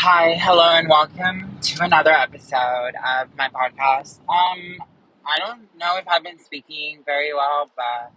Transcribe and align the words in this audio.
Hi, 0.00 0.34
hello, 0.34 0.72
and 0.72 0.90
welcome 0.90 1.58
to 1.62 1.82
another 1.82 2.10
episode 2.10 2.92
of 2.96 3.34
my 3.34 3.48
podcast. 3.48 4.18
Um, 4.28 4.76
I 5.24 5.38
don't 5.38 5.74
know 5.74 5.96
if 5.96 6.06
I've 6.06 6.22
been 6.22 6.38
speaking 6.38 7.00
very 7.06 7.32
well, 7.32 7.70
but 7.74 8.12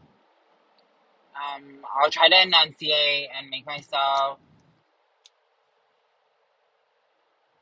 um, 1.34 1.78
I'll 1.98 2.12
try 2.12 2.28
to 2.28 2.42
enunciate 2.42 3.30
and 3.34 3.50
make 3.50 3.66
myself 3.66 4.40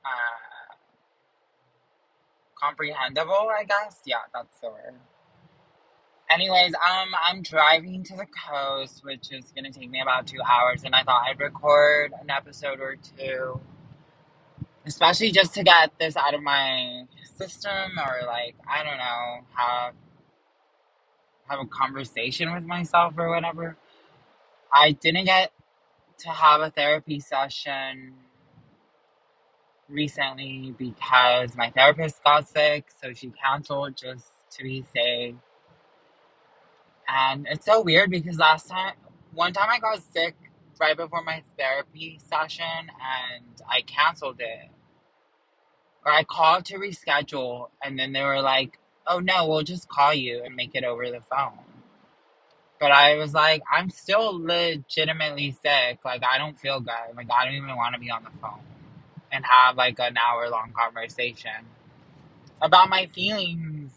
uh, 0.03 0.73
comprehensible. 2.59 3.51
I 3.55 3.65
guess, 3.65 4.01
yeah, 4.03 4.15
that's 4.33 4.57
the 4.61 4.69
word. 4.69 4.95
Anyways, 6.31 6.73
um, 6.73 7.09
I'm 7.23 7.43
driving 7.43 8.03
to 8.05 8.15
the 8.15 8.25
coast, 8.49 9.05
which 9.05 9.31
is 9.31 9.53
gonna 9.55 9.71
take 9.71 9.91
me 9.91 10.01
about 10.01 10.25
two 10.25 10.41
hours, 10.41 10.83
and 10.83 10.95
I 10.95 11.03
thought 11.03 11.21
I'd 11.29 11.39
record 11.39 12.13
an 12.19 12.31
episode 12.31 12.79
or 12.79 12.95
two 12.95 13.61
especially 14.87 15.31
just 15.31 15.55
to 15.55 15.63
get 15.63 15.91
this 15.99 16.17
out 16.17 16.35
of 16.35 16.43
my 16.43 17.03
system 17.37 17.91
or 17.99 18.27
like 18.27 18.55
I 18.69 18.83
don't 18.83 18.97
know 18.97 19.41
have 19.55 19.95
have 21.49 21.59
a 21.61 21.65
conversation 21.67 22.53
with 22.53 22.63
myself 22.65 23.15
or 23.17 23.29
whatever. 23.29 23.77
I 24.73 24.93
didn't 24.93 25.25
get 25.25 25.51
to 26.19 26.29
have 26.29 26.61
a 26.61 26.71
therapy 26.71 27.19
session 27.19 28.13
recently 29.89 30.75
because 30.77 31.55
my 31.57 31.71
therapist 31.71 32.23
got 32.23 32.47
sick, 32.49 32.87
so 33.01 33.13
she 33.13 33.31
canceled 33.31 33.97
just 33.97 34.31
to 34.51 34.63
be 34.63 34.85
safe. 34.95 35.35
And 37.07 37.47
it's 37.49 37.65
so 37.65 37.81
weird 37.83 38.11
because 38.11 38.37
last 38.39 38.69
time, 38.69 38.93
one 39.33 39.53
time 39.53 39.69
I 39.71 39.79
got 39.79 40.01
sick 40.03 40.35
right 40.81 40.97
before 40.97 41.23
my 41.23 41.43
therapy 41.57 42.19
session 42.23 42.65
and 42.65 43.45
I 43.69 43.81
canceled 43.83 44.39
it 44.39 44.69
or 46.07 46.13
I 46.13 46.23
called 46.23 46.65
to 46.67 46.77
reschedule, 46.79 47.69
and 47.83 47.99
then 47.99 48.13
they 48.13 48.23
were 48.23 48.41
like, 48.41 48.79
"Oh 49.07 49.19
no, 49.19 49.47
we'll 49.49 49.63
just 49.63 49.89
call 49.89 50.15
you 50.15 50.43
and 50.45 50.55
make 50.55 50.75
it 50.75 50.85
over 50.85 51.11
the 51.11 51.21
phone." 51.21 51.59
But 52.79 52.91
I 52.91 53.17
was 53.17 53.33
like, 53.33 53.63
I'm 53.71 53.89
still 53.89 54.39
legitimately 54.41 55.51
sick. 55.51 55.99
Like 56.05 56.23
I 56.23 56.37
don't 56.37 56.59
feel 56.59 56.79
good. 56.79 57.15
Like 57.17 57.27
I 57.31 57.45
don't 57.45 57.55
even 57.55 57.75
want 57.75 57.95
to 57.95 57.99
be 58.01 58.11
on 58.11 58.23
the 58.23 58.31
phone 58.41 58.61
and 59.31 59.45
have 59.45 59.77
like 59.77 59.99
an 59.99 60.17
hour 60.17 60.49
long 60.49 60.73
conversation 60.77 61.67
about 62.61 62.89
my 62.89 63.07
feelings 63.07 63.91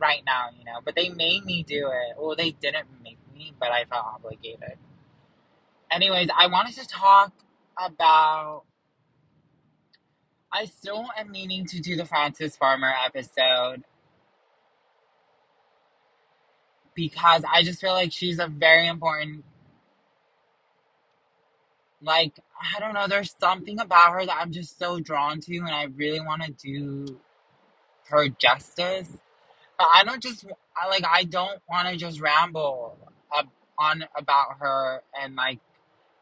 right 0.00 0.22
now, 0.26 0.48
you 0.58 0.64
know. 0.64 0.80
But 0.84 0.96
they 0.96 1.08
made 1.10 1.44
me 1.44 1.64
do 1.64 1.88
it. 1.88 2.16
Well, 2.18 2.36
they 2.36 2.52
didn't 2.52 2.88
make 3.02 3.18
me, 3.34 3.54
but 3.60 3.72
I 3.72 3.84
felt 3.86 4.06
obligated. 4.16 4.78
Anyways, 5.90 6.28
I 6.36 6.48
wanted 6.48 6.76
to 6.76 6.88
talk 6.88 7.32
about 7.78 8.64
I 10.52 10.66
still 10.66 11.06
am 11.16 11.30
meaning 11.30 11.66
to 11.66 11.80
do 11.80 11.96
the 11.96 12.04
Frances 12.04 12.56
Farmer 12.56 12.92
episode 13.04 13.84
because 16.94 17.44
I 17.52 17.62
just 17.62 17.80
feel 17.80 17.92
like 17.92 18.12
she's 18.12 18.38
a 18.38 18.48
very 18.48 18.86
important 18.86 19.44
like 22.02 22.38
I 22.76 22.80
don't 22.80 22.94
know, 22.94 23.06
there's 23.06 23.34
something 23.38 23.80
about 23.80 24.12
her 24.12 24.26
that 24.26 24.38
I'm 24.40 24.52
just 24.52 24.78
so 24.78 25.00
drawn 25.00 25.40
to 25.40 25.56
and 25.56 25.68
I 25.68 25.84
really 25.84 26.20
want 26.20 26.42
to 26.42 26.52
do 26.52 27.20
her 28.08 28.28
justice. 28.28 29.08
But 29.78 29.88
I 29.92 30.04
don't 30.04 30.22
just 30.22 30.46
I 30.80 30.88
like 30.88 31.04
I 31.06 31.24
don't 31.24 31.60
want 31.68 31.88
to 31.88 31.96
just 31.96 32.20
ramble 32.20 32.96
up 33.36 33.48
on 33.78 34.04
about 34.16 34.58
her 34.60 35.02
and 35.20 35.36
like 35.36 35.58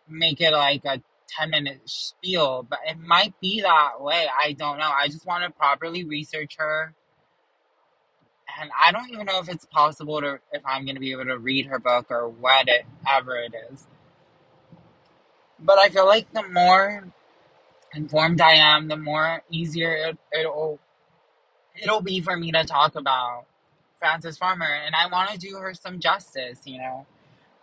make 0.09 0.41
it 0.41 0.53
like 0.53 0.85
a 0.85 1.01
10 1.29 1.51
minute 1.51 1.81
spiel, 1.87 2.67
but 2.69 2.81
it 2.87 2.99
might 2.99 3.39
be 3.41 3.61
that 3.63 4.01
way. 4.01 4.27
I 4.43 4.53
don't 4.53 4.79
know. 4.79 4.91
I 4.91 5.09
just 5.09 5.27
want 5.27 5.45
to 5.45 5.51
properly 5.51 6.05
research 6.05 6.57
her. 6.59 6.95
And 8.61 8.71
I 8.81 8.93
don't 8.93 9.11
even 9.11 9.27
know 9.27 9.41
if 9.41 9.49
it's 9.49 9.67
possible 9.67 10.21
to, 10.21 10.39
if 10.53 10.63
I'm 10.65 10.85
going 10.85 10.95
to 10.95 11.01
be 11.01 11.13
able 11.13 11.25
to 11.25 11.39
read 11.39 11.67
her 11.67 11.79
book 11.79 12.07
or 12.11 12.29
whatever 12.29 13.37
it 13.37 13.55
is. 13.73 13.87
But 15.59 15.79
I 15.79 15.89
feel 15.89 16.07
like 16.07 16.33
the 16.33 16.47
more 16.49 17.13
informed 17.95 18.41
I 18.41 18.53
am, 18.53 18.89
the 18.89 18.97
more 18.97 19.43
easier 19.51 19.93
it, 19.93 20.19
it'll, 20.39 20.79
it'll 21.83 22.03
be 22.03 22.21
for 22.21 22.37
me 22.37 22.53
to 22.53 22.65
talk 22.65 22.95
about 22.95 23.47
Frances 23.99 24.39
Farmer. 24.39 24.73
And 24.73 24.95
I 24.95 25.09
want 25.09 25.31
to 25.31 25.39
do 25.39 25.57
her 25.57 25.75
some 25.75 25.99
justice, 25.99 26.61
you 26.65 26.79
know. 26.79 27.07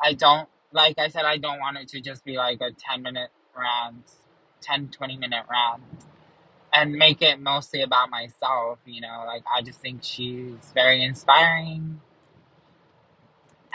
I 0.02 0.14
don't, 0.14 0.50
like 0.74 0.98
I 0.98 1.10
said, 1.10 1.26
I 1.26 1.38
don't 1.38 1.60
want 1.60 1.78
it 1.78 1.88
to 1.90 2.02
just 2.02 2.26
be 2.26 2.38
like 2.38 2.60
a 2.62 2.72
10 2.72 3.04
minute 3.04 3.30
around 3.56 4.04
10 4.62 4.90
20 4.90 5.18
minute 5.18 5.46
rant 5.50 5.84
and 6.74 6.94
make 6.94 7.22
it 7.22 7.40
mostly 7.40 7.82
about 7.82 8.10
myself 8.10 8.80
you 8.86 9.02
know 9.02 9.24
like 9.26 9.44
i 9.54 9.62
just 9.62 9.80
think 9.80 10.04
she's 10.04 10.72
very 10.74 11.04
inspiring. 11.04 12.00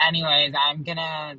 Anyways 0.05 0.53
i'm 0.57 0.83
gonna 0.83 1.37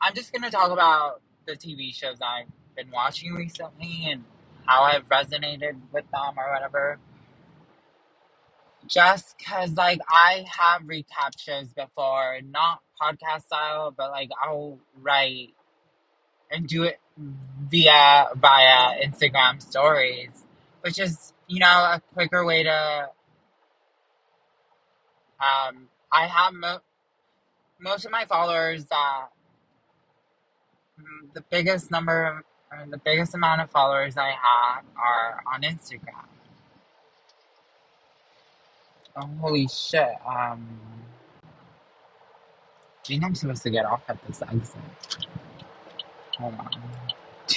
i'm 0.00 0.14
just 0.14 0.32
gonna 0.32 0.50
talk 0.50 0.70
about 0.70 1.20
the 1.46 1.52
tv 1.54 1.94
shows 1.94 2.18
i've 2.22 2.46
been 2.76 2.90
watching 2.90 3.34
recently 3.34 4.06
and 4.10 4.24
how 4.66 4.82
i've 4.82 5.08
resonated 5.08 5.76
with 5.92 6.04
them 6.10 6.34
or 6.38 6.52
whatever. 6.52 6.98
Just 8.86 9.36
because 9.38 9.74
like 9.74 10.00
i 10.10 10.46
have 10.48 10.82
recap 10.82 11.38
shows 11.38 11.68
before 11.74 12.38
not 12.50 12.80
podcast 13.00 13.42
style 13.42 13.92
but 13.96 14.10
like 14.10 14.30
i'll 14.42 14.78
write 15.00 15.54
and 16.50 16.66
do 16.66 16.84
it 16.84 16.98
via 17.70 18.26
via 18.34 19.00
Instagram 19.04 19.60
stories, 19.62 20.30
which 20.82 20.98
is 20.98 21.32
you 21.46 21.60
know 21.60 21.66
a 21.66 22.02
quicker 22.14 22.44
way 22.44 22.62
to. 22.62 23.08
Um, 25.40 25.88
I 26.10 26.26
have 26.26 26.52
mo- 26.54 26.80
most 27.80 28.04
of 28.04 28.10
my 28.10 28.24
followers. 28.24 28.86
Uh, 28.90 29.26
the 31.32 31.42
biggest 31.50 31.90
number, 31.90 32.42
and 32.72 32.92
the 32.92 32.98
biggest 32.98 33.34
amount 33.34 33.60
of 33.60 33.70
followers 33.70 34.16
I 34.16 34.30
have 34.30 34.84
are 34.96 35.42
on 35.54 35.62
Instagram. 35.62 36.26
Oh, 39.16 39.28
holy 39.40 39.68
shit! 39.68 40.10
Um, 40.26 40.66
think 43.08 43.24
I'm 43.24 43.34
supposed 43.34 43.62
to 43.62 43.70
get 43.70 43.86
off 43.86 44.02
at 44.08 44.18
this 44.26 44.42
exit. 44.42 45.26
Hold 46.36 46.54
on. 46.54 47.07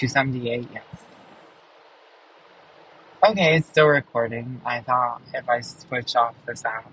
278, 0.01 0.67
yes. 0.73 0.83
Okay, 3.23 3.57
it's 3.57 3.67
still 3.67 3.85
recording. 3.85 4.59
I 4.65 4.81
thought 4.81 5.21
if 5.31 5.47
I 5.47 5.61
switch 5.61 6.15
off 6.15 6.33
the 6.47 6.55
sound. 6.55 6.87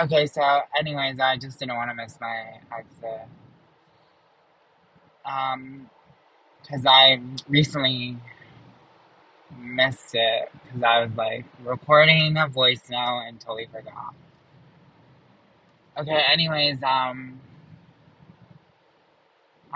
Okay, 0.00 0.26
so 0.26 0.62
anyways, 0.78 1.20
I 1.20 1.36
just 1.36 1.58
didn't 1.58 1.76
want 1.76 1.90
to 1.90 1.94
miss 1.94 2.18
my 2.18 2.60
exit. 2.74 3.28
Um, 5.26 5.90
because 6.62 6.86
I 6.86 7.20
recently 7.46 8.16
missed 9.58 10.14
it 10.14 10.50
because 10.64 10.82
I 10.82 11.00
was 11.04 11.10
like 11.14 11.44
recording 11.62 12.38
a 12.38 12.48
voice 12.48 12.88
note 12.88 13.24
and 13.26 13.38
totally 13.38 13.68
forgot. 13.70 14.14
Okay, 15.98 16.22
anyways, 16.32 16.82
um, 16.82 17.38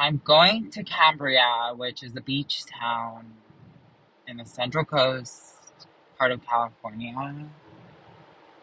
I'm 0.01 0.23
going 0.25 0.71
to 0.71 0.83
Cambria, 0.83 1.75
which 1.77 2.03
is 2.03 2.17
a 2.17 2.23
beach 2.23 2.65
town 2.65 3.35
in 4.27 4.39
the 4.39 4.47
Central 4.47 4.83
Coast 4.83 5.57
part 6.19 6.33
of 6.33 6.41
California. 6.47 7.47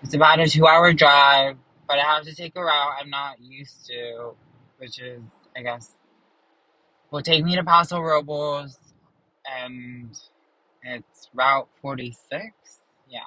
It's 0.02 0.16
about 0.16 0.40
a 0.40 0.48
two 0.50 0.66
hour 0.66 0.94
drive, 0.94 1.58
but 1.88 2.00
I 2.00 2.02
have 2.02 2.24
to 2.24 2.34
take 2.34 2.54
a 2.56 2.64
route 2.64 2.94
I'm 3.00 3.12
not 3.12 3.40
used 3.40 3.86
to, 3.86 4.32
which 4.80 5.00
is, 5.00 5.22
I 5.56 5.62
guess, 5.62 5.94
will 7.12 7.22
take 7.22 7.46
me 7.46 7.56
to 7.56 7.64
Paso 7.64 8.02
Robles, 8.02 8.80
and 9.46 10.20
it's 10.82 11.30
Route 11.36 11.70
46. 11.84 12.48
Yeah. 13.08 13.20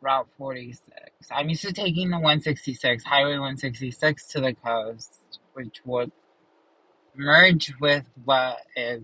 Route 0.00 0.28
46. 0.38 0.90
I'm 1.30 1.50
used 1.50 1.62
to 1.62 1.74
taking 1.74 2.08
the 2.08 2.16
166, 2.16 3.04
Highway 3.04 3.32
166 3.32 4.28
to 4.28 4.40
the 4.40 4.54
coast 4.54 5.40
which 5.54 5.80
would 5.84 6.12
merge 7.16 7.74
with 7.80 8.04
what 8.24 8.58
is 8.76 9.02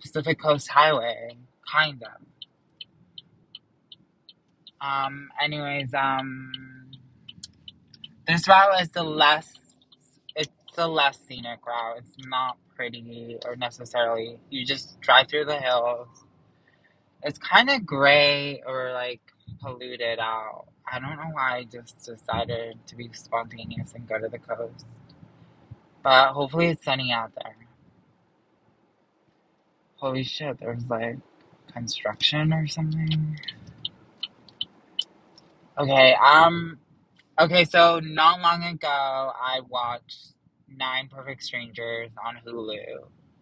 Pacific 0.00 0.40
Coast 0.40 0.68
Highway, 0.68 1.38
kind 1.70 2.02
of. 2.02 2.22
Um, 4.86 5.30
anyways, 5.42 5.94
um, 5.94 6.52
this 8.28 8.48
route 8.48 8.82
is 8.82 8.90
the 8.90 9.04
less, 9.04 9.52
it's 10.36 10.52
the 10.76 10.88
less 10.88 11.18
scenic 11.28 11.66
route. 11.66 11.98
It's 11.98 12.26
not 12.28 12.58
pretty 12.76 13.38
or 13.46 13.56
necessarily, 13.56 14.38
you 14.50 14.66
just 14.66 15.00
drive 15.00 15.28
through 15.28 15.46
the 15.46 15.58
hills. 15.58 16.08
It's 17.22 17.38
kind 17.38 17.70
of 17.70 17.86
gray 17.86 18.62
or 18.66 18.92
like 18.92 19.20
polluted 19.62 20.18
out. 20.20 20.66
I 20.90 21.00
don't 21.00 21.16
know 21.16 21.30
why 21.32 21.58
I 21.58 21.64
just 21.64 22.04
decided 22.06 22.78
to 22.88 22.96
be 22.96 23.10
spontaneous 23.12 23.94
and 23.94 24.08
go 24.08 24.18
to 24.18 24.28
the 24.28 24.38
coast. 24.38 24.86
But 26.06 26.34
hopefully 26.34 26.68
it's 26.68 26.84
sunny 26.84 27.10
out 27.12 27.32
there. 27.34 27.56
Holy 29.96 30.22
shit, 30.22 30.60
there's 30.60 30.88
like 30.88 31.18
construction 31.72 32.52
or 32.52 32.68
something. 32.68 33.40
Okay, 35.76 36.14
um, 36.24 36.78
okay, 37.40 37.64
so 37.64 37.98
not 38.04 38.40
long 38.40 38.62
ago, 38.62 38.86
I 38.88 39.62
watched 39.68 40.28
Nine 40.68 41.08
Perfect 41.08 41.42
Strangers 41.42 42.10
on 42.24 42.36
Hulu 42.46 42.78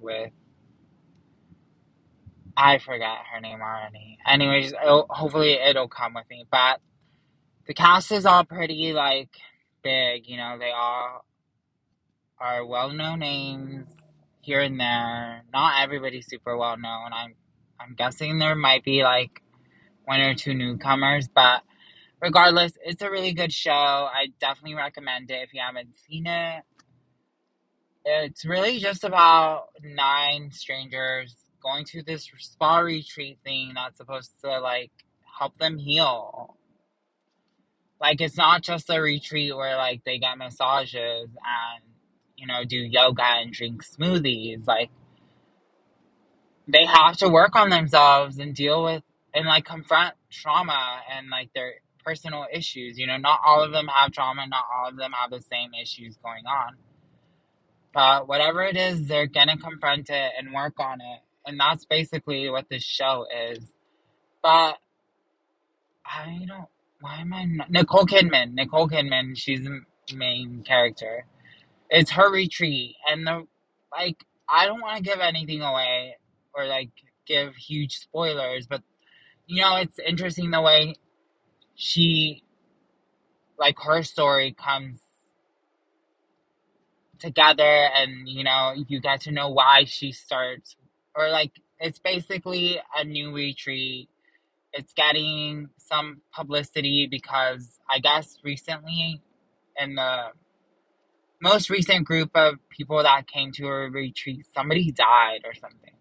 with, 0.00 0.32
I 2.56 2.78
forgot 2.78 3.18
her 3.34 3.42
name 3.42 3.60
already. 3.60 4.16
Anyways, 4.26 4.72
it'll, 4.72 5.06
hopefully 5.10 5.52
it'll 5.52 5.88
come 5.88 6.14
with 6.14 6.30
me, 6.30 6.46
but 6.50 6.80
the 7.66 7.74
cast 7.74 8.10
is 8.10 8.24
all 8.24 8.44
pretty, 8.44 8.94
like, 8.94 9.30
big, 9.82 10.26
you 10.26 10.38
know, 10.38 10.56
they 10.58 10.72
all 10.72 11.26
are 12.40 12.66
well-known 12.66 13.20
names 13.20 13.86
here 14.40 14.60
and 14.60 14.78
there. 14.78 15.42
Not 15.52 15.82
everybody's 15.82 16.26
super 16.26 16.56
well-known. 16.56 17.12
I'm, 17.12 17.34
I'm 17.80 17.94
guessing 17.94 18.38
there 18.38 18.54
might 18.54 18.84
be, 18.84 19.02
like, 19.02 19.42
one 20.04 20.20
or 20.20 20.34
two 20.34 20.54
newcomers, 20.54 21.28
but 21.28 21.62
regardless, 22.20 22.72
it's 22.84 23.02
a 23.02 23.10
really 23.10 23.32
good 23.32 23.52
show. 23.52 23.72
I 23.72 24.28
definitely 24.40 24.74
recommend 24.74 25.30
it 25.30 25.42
if 25.42 25.54
you 25.54 25.60
haven't 25.64 25.94
seen 26.06 26.26
it. 26.26 26.62
It's 28.04 28.44
really 28.44 28.78
just 28.80 29.02
about 29.04 29.68
nine 29.82 30.50
strangers 30.52 31.34
going 31.62 31.86
to 31.86 32.02
this 32.02 32.30
spa 32.38 32.78
retreat 32.78 33.38
thing 33.42 33.72
that's 33.74 33.96
supposed 33.96 34.32
to 34.44 34.60
like 34.60 34.92
help 35.38 35.56
them 35.58 35.78
heal. 35.78 36.58
Like 37.98 38.20
it's 38.20 38.36
not 38.36 38.62
just 38.62 38.90
a 38.90 39.00
retreat 39.00 39.56
where 39.56 39.76
like 39.76 40.02
they 40.04 40.18
get 40.18 40.36
massages 40.36 41.30
and 41.30 41.93
you 42.44 42.48
know 42.48 42.64
do 42.64 42.76
yoga 42.76 43.24
and 43.24 43.52
drink 43.52 43.82
smoothies. 43.82 44.66
Like 44.66 44.90
they 46.68 46.84
have 46.84 47.16
to 47.18 47.28
work 47.28 47.56
on 47.56 47.70
themselves 47.70 48.38
and 48.38 48.54
deal 48.54 48.84
with 48.84 49.02
and 49.32 49.46
like 49.46 49.64
confront 49.64 50.14
trauma 50.30 50.98
and 51.10 51.30
like 51.30 51.50
their 51.54 51.74
personal 52.04 52.46
issues. 52.52 52.98
You 52.98 53.06
know, 53.06 53.16
not 53.16 53.40
all 53.44 53.62
of 53.62 53.72
them 53.72 53.88
have 53.88 54.12
trauma, 54.12 54.46
not 54.46 54.64
all 54.74 54.90
of 54.90 54.96
them 54.96 55.12
have 55.12 55.30
the 55.30 55.40
same 55.40 55.70
issues 55.80 56.18
going 56.22 56.44
on. 56.46 56.76
But 57.94 58.28
whatever 58.28 58.62
it 58.62 58.76
is, 58.76 59.08
they're 59.08 59.26
gonna 59.26 59.56
confront 59.56 60.10
it 60.10 60.32
and 60.38 60.52
work 60.52 60.74
on 60.78 61.00
it. 61.00 61.20
And 61.46 61.58
that's 61.58 61.86
basically 61.86 62.50
what 62.50 62.68
this 62.68 62.82
show 62.82 63.26
is. 63.50 63.72
But 64.42 64.78
I 66.04 66.44
don't. 66.46 66.68
Why 67.00 67.20
am 67.20 67.32
I 67.32 67.44
not? 67.44 67.70
Nicole 67.70 68.06
Kidman. 68.06 68.54
Nicole 68.54 68.88
Kidman. 68.88 69.36
She's 69.36 69.62
the 69.62 69.80
main 70.14 70.62
character. 70.62 71.26
It's 71.94 72.12
her 72.12 72.32
retreat, 72.32 72.96
and 73.08 73.26
the 73.26 73.46
like. 73.92 74.24
I 74.50 74.66
don't 74.66 74.82
want 74.82 74.98
to 74.98 75.02
give 75.04 75.20
anything 75.20 75.62
away 75.62 76.16
or 76.54 76.66
like 76.66 76.90
give 77.26 77.56
huge 77.56 77.98
spoilers, 77.98 78.66
but 78.68 78.82
you 79.46 79.62
know, 79.62 79.76
it's 79.76 79.98
interesting 79.98 80.50
the 80.50 80.62
way 80.62 80.96
she, 81.76 82.42
like, 83.58 83.76
her 83.80 84.02
story 84.02 84.52
comes 84.54 85.00
together, 87.18 87.62
and 87.64 88.28
you 88.28 88.44
know, 88.44 88.74
you 88.88 89.00
get 89.00 89.22
to 89.22 89.32
know 89.32 89.50
why 89.50 89.84
she 89.86 90.12
starts, 90.12 90.76
or 91.16 91.30
like, 91.30 91.52
it's 91.80 91.98
basically 91.98 92.80
a 92.96 93.04
new 93.04 93.32
retreat. 93.34 94.08
It's 94.72 94.92
getting 94.94 95.70
some 95.78 96.22
publicity 96.32 97.08
because 97.10 97.78
I 97.90 98.00
guess 98.00 98.38
recently, 98.44 99.22
in 99.80 99.96
the 99.96 100.28
most 101.44 101.70
recent 101.70 102.06
group 102.06 102.30
of 102.34 102.56
people 102.70 103.02
that 103.02 103.28
came 103.28 103.52
to 103.52 103.66
a 103.66 103.90
retreat, 103.90 104.46
somebody 104.54 104.90
died 104.90 105.42
or 105.44 105.54
something. 105.54 105.92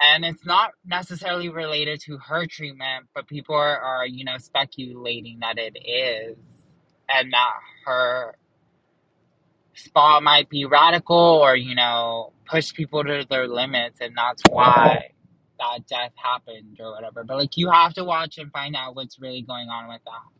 And 0.00 0.24
it's 0.24 0.46
not 0.46 0.72
necessarily 0.84 1.48
related 1.48 2.00
to 2.02 2.18
her 2.18 2.46
treatment, 2.46 3.06
but 3.14 3.26
people 3.26 3.54
are, 3.56 3.78
are, 3.78 4.06
you 4.06 4.24
know, 4.24 4.38
speculating 4.38 5.40
that 5.40 5.58
it 5.58 5.76
is. 5.78 6.38
And 7.08 7.32
that 7.32 7.54
her 7.86 8.36
spa 9.74 10.20
might 10.20 10.48
be 10.50 10.66
radical 10.66 11.16
or, 11.16 11.56
you 11.56 11.74
know, 11.74 12.32
push 12.46 12.74
people 12.74 13.04
to 13.04 13.26
their 13.28 13.48
limits. 13.48 14.00
And 14.00 14.16
that's 14.16 14.42
why 14.50 15.12
that 15.58 15.86
death 15.88 16.12
happened 16.16 16.78
or 16.80 16.92
whatever. 16.92 17.24
But, 17.24 17.38
like, 17.38 17.56
you 17.56 17.70
have 17.70 17.94
to 17.94 18.04
watch 18.04 18.38
and 18.38 18.52
find 18.52 18.76
out 18.76 18.96
what's 18.96 19.20
really 19.20 19.42
going 19.42 19.68
on 19.68 19.88
with 19.88 20.02
that. 20.04 20.35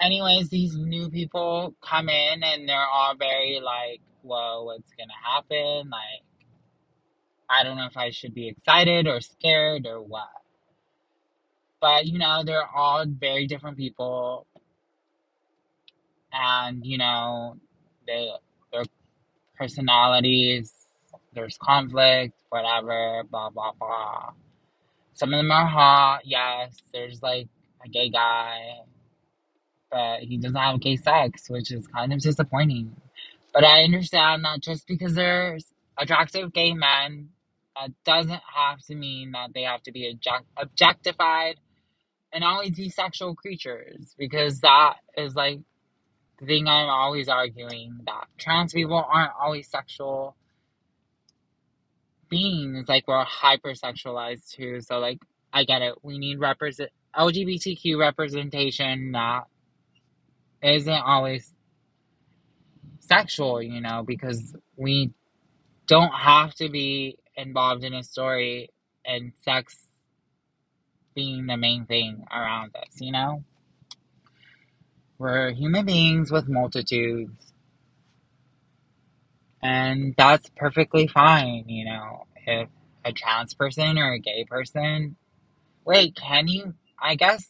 Anyways, 0.00 0.48
these 0.48 0.76
new 0.76 1.10
people 1.10 1.74
come 1.82 2.08
in 2.08 2.42
and 2.42 2.68
they're 2.68 2.78
all 2.86 3.14
very 3.16 3.60
like, 3.62 4.00
whoa, 4.22 4.64
what's 4.64 4.92
gonna 4.98 5.12
happen? 5.22 5.90
Like, 5.90 6.24
I 7.50 7.64
don't 7.64 7.76
know 7.76 7.86
if 7.86 7.96
I 7.96 8.10
should 8.10 8.32
be 8.32 8.48
excited 8.48 9.06
or 9.06 9.20
scared 9.20 9.86
or 9.86 10.00
what. 10.00 10.28
But, 11.80 12.06
you 12.06 12.18
know, 12.18 12.42
they're 12.44 12.68
all 12.68 13.04
very 13.06 13.46
different 13.46 13.76
people. 13.76 14.46
And, 16.32 16.86
you 16.86 16.98
know, 16.98 17.56
they, 18.06 18.30
their 18.72 18.84
personalities, 19.58 20.72
there's 21.34 21.58
conflict, 21.58 22.34
whatever, 22.50 23.24
blah, 23.30 23.50
blah, 23.50 23.72
blah. 23.72 24.30
Some 25.14 25.34
of 25.34 25.38
them 25.38 25.50
are 25.50 25.66
hot, 25.66 26.20
yes. 26.24 26.76
There's 26.92 27.22
like 27.22 27.48
a 27.84 27.88
gay 27.88 28.10
guy, 28.10 28.80
but 29.90 30.20
he 30.20 30.38
doesn't 30.38 30.56
have 30.56 30.80
gay 30.80 30.96
sex, 30.96 31.50
which 31.50 31.72
is 31.72 31.86
kind 31.86 32.12
of 32.12 32.20
disappointing. 32.20 32.96
But 33.52 33.64
I 33.64 33.82
understand 33.84 34.44
that 34.44 34.60
just 34.62 34.86
because 34.86 35.14
there's 35.14 35.66
attractive 35.98 36.52
gay 36.52 36.74
men, 36.74 37.30
that 37.76 37.90
doesn't 38.04 38.42
have 38.54 38.80
to 38.86 38.94
mean 38.94 39.32
that 39.32 39.50
they 39.54 39.62
have 39.62 39.82
to 39.84 39.92
be 39.92 40.08
object- 40.08 40.46
objectified 40.56 41.56
and 42.32 42.44
always 42.44 42.76
be 42.76 42.88
sexual 42.88 43.34
creatures. 43.34 44.14
Because 44.18 44.60
that 44.60 44.94
is 45.16 45.34
like 45.34 45.60
the 46.38 46.46
thing 46.46 46.68
I'm 46.68 46.88
always 46.88 47.28
arguing 47.28 48.00
that 48.06 48.26
trans 48.38 48.72
people 48.72 49.04
aren't 49.12 49.32
always 49.40 49.68
sexual 49.68 50.36
beings. 52.28 52.88
Like 52.88 53.06
we're 53.08 53.24
hypersexualized 53.24 54.50
too. 54.52 54.80
So 54.80 54.98
like 54.98 55.18
I 55.52 55.64
get 55.64 55.82
it. 55.82 55.94
We 56.02 56.18
need 56.18 56.40
represent 56.40 56.90
LGBTQ 57.16 57.98
representation 57.98 59.12
that 59.12 59.44
isn't 60.62 60.92
always 60.92 61.52
sexual, 63.00 63.62
you 63.62 63.80
know, 63.80 64.04
because 64.06 64.54
we 64.76 65.12
don't 65.86 66.12
have 66.12 66.54
to 66.54 66.68
be 66.68 67.18
involved 67.36 67.84
in 67.84 67.94
a 67.94 68.02
story 68.02 68.70
and 69.04 69.32
sex 69.42 69.76
being 71.14 71.46
the 71.46 71.56
main 71.56 71.86
thing 71.86 72.24
around 72.30 72.74
us, 72.76 73.00
you 73.00 73.12
know? 73.12 73.44
We're 75.18 75.52
human 75.52 75.84
beings 75.84 76.30
with 76.30 76.48
multitudes. 76.48 77.52
And 79.62 80.14
that's 80.16 80.48
perfectly 80.56 81.06
fine, 81.06 81.64
you 81.68 81.84
know, 81.84 82.26
if 82.46 82.68
a 83.04 83.12
trans 83.12 83.54
person 83.54 83.98
or 83.98 84.12
a 84.12 84.18
gay 84.18 84.44
person. 84.48 85.16
Wait, 85.84 86.16
can 86.16 86.48
you? 86.48 86.74
I 86.98 87.16
guess 87.16 87.46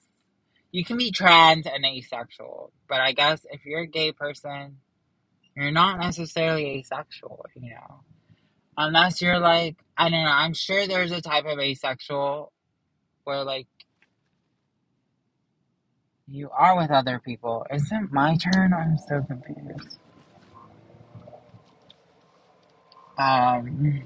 you 0.73 0.85
can 0.85 0.97
be 0.97 1.11
trans 1.11 1.67
and 1.67 1.85
asexual, 1.85 2.73
but 2.89 3.01
I 3.01 3.13
guess 3.13 3.45
if 3.51 3.65
you're 3.65 3.81
a 3.83 3.87
gay 3.87 4.13
person, 4.13 4.79
you're 5.57 5.73
not 5.73 5.99
necessarily 5.99 6.79
asexual, 6.79 7.45
you 7.55 7.71
know. 7.71 8.01
Unless 8.77 9.21
you're 9.21 9.41
like, 9.41 9.77
I 9.97 10.09
don't 10.09 10.25
know, 10.25 10.31
I'm 10.31 10.55
sure 10.55 10.87
there's 10.87 11.13
a 11.13 11.21
type 11.21 11.45
of 11.45 11.59
asexual 11.59 12.53
where 13.25 13.45
like 13.45 13.67
you 16.29 16.49
are 16.57 16.77
with 16.77 16.91
other 16.91 17.19
people. 17.19 17.67
Is 17.71 17.91
it 17.91 18.13
my 18.13 18.37
turn? 18.37 18.73
I'm 18.73 18.97
so 18.97 19.23
confused. 19.23 19.99
Um, 23.19 24.05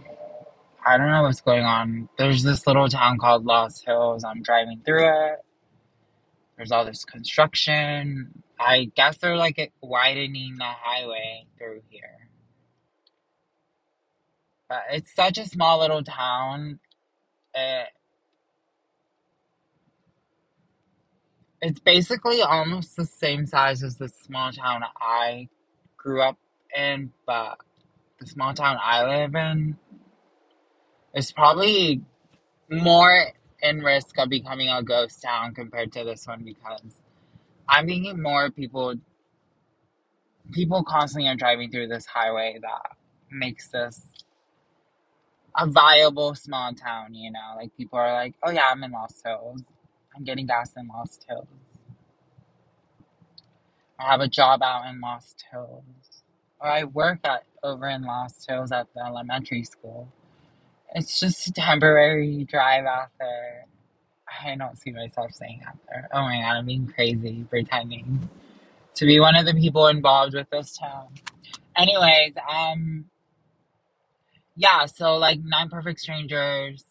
I 0.85 0.97
don't 0.97 1.11
know 1.11 1.23
what's 1.23 1.42
going 1.42 1.64
on. 1.64 2.09
There's 2.18 2.42
this 2.42 2.66
little 2.66 2.88
town 2.88 3.18
called 3.18 3.44
Lost 3.44 3.85
Hills. 3.85 4.25
I'm 4.25 4.42
driving 4.42 4.83
through 4.85 5.06
it. 5.06 5.38
There's 6.56 6.73
all 6.73 6.84
this 6.84 7.04
construction. 7.04 8.42
I 8.58 8.90
guess 8.94 9.18
they're 9.18 9.37
like 9.37 9.73
widening 9.82 10.56
the 10.58 10.64
highway 10.64 11.46
through 11.58 11.82
here. 11.88 12.28
But 14.68 14.82
it's 14.92 15.14
such 15.14 15.38
a 15.38 15.46
small 15.46 15.80
little 15.80 16.02
town. 16.02 16.78
It, 17.54 17.88
it's 21.61 21.80
basically 21.80 22.42
almost 22.42 22.96
the 22.96 23.06
same 23.06 23.46
size 23.46 23.82
as 23.82 23.96
the 23.96 24.08
small 24.08 24.52
town 24.52 24.82
I 25.00 25.49
grew 25.96 26.23
up 26.23 26.38
in, 26.76 27.12
but 27.26 27.58
the 28.20 28.26
small 28.26 28.54
town 28.54 28.78
I 28.82 29.04
live 29.06 29.34
in 29.34 29.76
is 31.14 31.32
probably 31.32 32.02
more 32.70 33.28
in 33.64 33.83
risk 33.83 34.18
of 34.18 34.28
becoming 34.28 34.68
a 34.68 34.83
ghost 34.83 35.23
town 35.23 35.54
compared 35.54 35.92
to 35.94 36.04
this 36.04 36.26
one 36.26 36.44
because 36.44 37.00
I'm 37.68 37.87
thinking 37.87 38.23
more 38.23 38.50
people 38.50 38.94
people 40.52 40.85
constantly 40.85 41.28
are 41.30 41.37
driving 41.37 41.71
through 41.71 41.88
this 41.88 42.06
highway 42.06 42.59
that 42.61 42.97
makes 43.30 43.68
this 43.68 44.02
a 45.56 45.66
viable 45.66 46.35
small 46.35 46.75
town, 46.75 47.14
you 47.14 47.30
know? 47.30 47.54
Like 47.56 47.76
people 47.76 47.99
are 47.99 48.12
like, 48.12 48.35
oh 48.42 48.50
yeah, 48.50 48.68
I'm 48.71 48.83
in 48.85 48.92
Lost 48.92 49.23
Hills. 49.25 49.62
I'm 50.14 50.25
getting 50.25 50.47
gas 50.47 50.73
in 50.76 50.88
Lost 50.88 51.25
Hills. 51.28 51.47
I 53.99 54.11
have 54.11 54.21
a 54.21 54.28
job 54.28 54.62
out 54.62 54.87
in 54.88 55.00
Lost 55.00 55.44
Hills. 55.50 55.85
Or 56.61 56.68
I 56.68 56.85
work 56.85 57.21
at 57.25 57.44
over 57.62 57.88
in 57.88 58.02
Lost 58.02 58.47
Hills 58.49 58.73
at 58.73 58.88
the 58.94 59.04
elementary 59.04 59.64
school. 59.64 60.09
It's 60.94 61.18
just 61.18 61.48
a 61.48 61.52
temporary 61.52 62.44
drive 62.44 62.84
out 62.84 63.08
there. 63.18 63.66
I 64.44 64.54
don't 64.56 64.78
see 64.78 64.92
myself 64.92 65.32
staying 65.32 65.62
out 65.66 65.78
there. 65.88 66.08
Oh 66.12 66.22
my 66.22 66.36
god, 66.36 66.56
I'm 66.58 66.66
being 66.66 66.86
crazy 66.86 67.44
pretending 67.50 68.28
to 68.94 69.06
be 69.06 69.18
one 69.20 69.36
of 69.36 69.46
the 69.46 69.54
people 69.54 69.88
involved 69.88 70.34
with 70.34 70.48
this 70.50 70.76
town. 70.76 71.08
Anyways, 71.76 72.34
um 72.48 73.06
yeah, 74.56 74.86
so 74.86 75.16
like 75.16 75.40
Nine 75.42 75.68
Perfect 75.68 75.98
Strangers, 76.00 76.84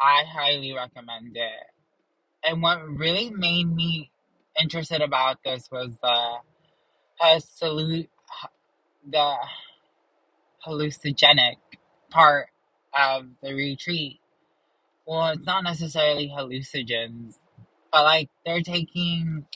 I 0.00 0.22
highly 0.24 0.72
recommend 0.72 1.36
it. 1.36 1.66
And 2.44 2.62
what 2.62 2.86
really 2.88 3.30
made 3.30 3.64
me 3.64 4.10
interested 4.60 5.02
about 5.02 5.38
this 5.44 5.68
was 5.72 5.96
the 6.02 7.40
salute 7.40 8.10
the 9.10 9.34
hallucinogenic 10.66 11.56
part 12.10 12.48
of 12.98 13.26
the 13.42 13.54
retreat. 13.54 14.20
Well, 15.06 15.28
it's 15.30 15.46
not 15.46 15.64
necessarily 15.64 16.28
hallucinogens, 16.28 17.38
but 17.92 18.04
like 18.04 18.30
they're 18.46 18.62
taking, 18.62 19.46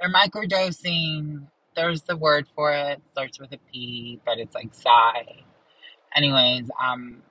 they're 0.00 0.12
microdosing. 0.12 1.46
There's 1.76 2.02
the 2.02 2.16
word 2.16 2.46
for 2.54 2.72
it. 2.72 3.00
Starts 3.12 3.40
with 3.40 3.52
a 3.52 3.58
P, 3.72 4.20
but 4.26 4.38
it's 4.38 4.54
like 4.54 4.74
psi. 4.74 5.44
Anyways, 6.16 6.70
um, 6.82 7.22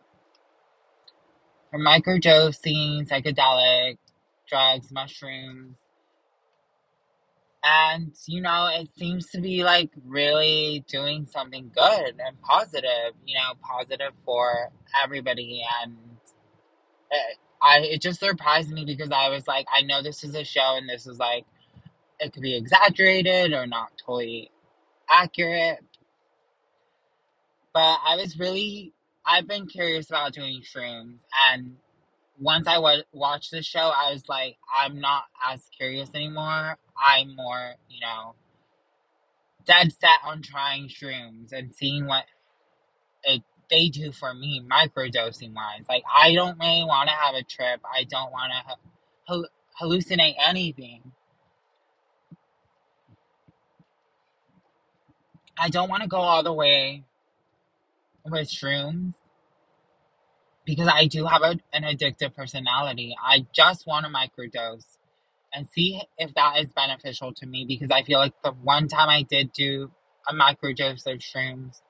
they're 1.72 1.82
microdosing 1.82 3.08
psychedelic 3.08 3.98
drugs, 4.48 4.92
mushrooms, 4.92 5.76
and 7.64 8.14
you 8.28 8.42
know 8.42 8.70
it 8.74 8.90
seems 8.98 9.30
to 9.32 9.42
be 9.42 9.64
like 9.64 9.90
really 10.06 10.84
doing 10.88 11.26
something 11.26 11.72
good 11.76 12.16
and 12.26 12.42
positive. 12.42 13.14
You 13.26 13.36
know, 13.36 13.54
positive 13.62 14.14
for 14.26 14.70
everybody, 15.04 15.64
and 15.84 15.98
it, 17.12 17.38
I 17.62 17.80
it 17.80 18.02
just 18.02 18.20
surprised 18.20 18.72
me 18.72 18.86
because 18.86 19.12
I 19.12 19.30
was 19.30 19.48
like, 19.48 19.68
I 19.74 19.82
know 19.84 20.02
this 20.04 20.24
is 20.24 20.36
a 20.36 20.44
show, 20.44 20.76
and 20.78 20.90
this 20.90 21.08
is 21.08 21.20
like 21.20 21.46
it 22.20 22.34
could 22.34 22.44
be 22.44 22.56
exaggerated 22.56 23.54
or 23.54 23.68
not 23.68 23.92
totally 24.06 24.52
accurate, 25.12 25.80
but 27.74 28.00
I 28.08 28.16
was 28.18 28.40
really 28.40 28.94
I've 29.26 29.48
been 29.48 29.68
curious 29.68 30.10
about 30.10 30.34
doing 30.34 30.62
shrooms, 30.62 31.18
and 31.52 31.76
once 32.40 32.68
I 32.68 32.80
watched 33.14 33.52
the 33.52 33.62
show, 33.62 33.92
I 33.96 34.14
was 34.14 34.24
like, 34.30 34.58
I'm 34.76 35.00
not 35.00 35.24
as 35.50 35.70
curious 35.78 36.10
anymore. 36.16 36.78
I'm 37.04 37.36
more, 37.36 37.76
you 37.90 38.02
know, 38.02 38.36
dead 39.66 39.94
set 39.94 40.20
on 40.26 40.42
trying 40.42 40.90
shrooms 40.90 41.54
and 41.54 41.74
seeing 41.76 42.08
what 42.08 42.26
it 43.24 43.44
they 43.72 43.90
do 43.90 44.12
for 44.12 44.34
me, 44.34 44.62
microdosing 44.70 45.54
wise. 45.56 45.86
Like, 45.90 46.04
I 46.16 46.34
don't 46.36 46.60
really 46.60 46.86
want 46.86 47.10
to 47.10 47.16
have 47.16 47.36
a 47.36 47.44
trip. 47.44 47.82
I 47.86 48.04
don't 48.06 48.32
want 48.34 48.52
to 48.52 48.76
hal- 49.28 49.50
hallucinate 49.82 50.36
anything. 50.46 51.14
I 55.58 55.70
don't 55.70 55.90
want 55.90 56.04
to 56.04 56.10
go 56.10 56.18
all 56.18 56.44
the 56.44 56.54
way 56.54 57.06
with 58.26 58.50
shrooms 58.50 59.16
because 60.66 60.90
I 60.94 61.08
do 61.08 61.26
have 61.28 61.44
a, 61.44 61.60
an 61.74 61.84
addictive 61.84 62.36
personality. 62.36 63.16
I 63.26 63.48
just 63.54 63.88
want 63.88 64.06
to 64.08 64.14
microdose 64.14 64.99
and 65.54 65.68
see 65.70 66.02
if 66.18 66.34
that 66.36 66.60
is 66.60 66.72
beneficial 66.72 67.34
to 67.36 67.46
me 67.46 67.66
because 67.68 67.92
I 67.92 68.04
feel 68.04 68.20
like 68.20 68.34
the 68.44 68.52
one 68.52 68.88
time 68.88 69.10
I 69.10 69.24
did 69.24 69.52
do 69.54 69.92
a 70.28 70.34
microdose 70.34 71.08
of 71.08 71.20
shrooms, 71.20 71.82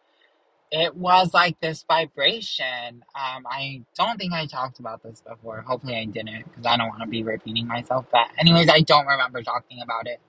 it 0.72 0.96
was 0.96 1.34
like 1.34 1.60
this 1.62 1.84
vibration. 1.88 3.04
Um, 3.16 3.46
I 3.50 3.84
don't 3.96 4.18
think 4.18 4.34
I 4.34 4.46
talked 4.46 4.80
about 4.80 5.04
this 5.04 5.22
before. 5.22 5.62
Hopefully, 5.62 5.96
I 5.96 6.06
didn't 6.06 6.46
because 6.50 6.66
I 6.66 6.78
don't 6.78 6.90
want 6.90 7.02
to 7.02 7.08
be 7.08 7.24
repeating 7.24 7.68
myself. 7.68 8.06
But, 8.12 8.28
anyways, 8.38 8.70
I 8.70 8.82
don't 8.82 9.08
remember 9.08 9.42
talking 9.44 9.82
about 9.82 10.08
it 10.08 10.20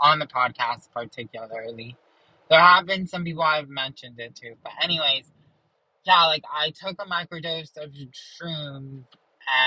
on 0.00 0.18
the 0.18 0.26
podcast 0.26 0.88
particularly. 0.94 1.96
There 2.50 2.60
have 2.60 2.86
been 2.86 3.06
some 3.06 3.24
people 3.24 3.42
I've 3.42 3.68
mentioned 3.68 4.18
it 4.18 4.34
to, 4.36 4.54
but 4.62 4.72
anyways, 4.82 5.30
yeah, 6.04 6.26
like 6.26 6.44
I 6.52 6.70
took 6.70 7.00
a 7.00 7.06
microdose 7.06 7.76
of 7.76 7.92
shrooms, 7.92 9.04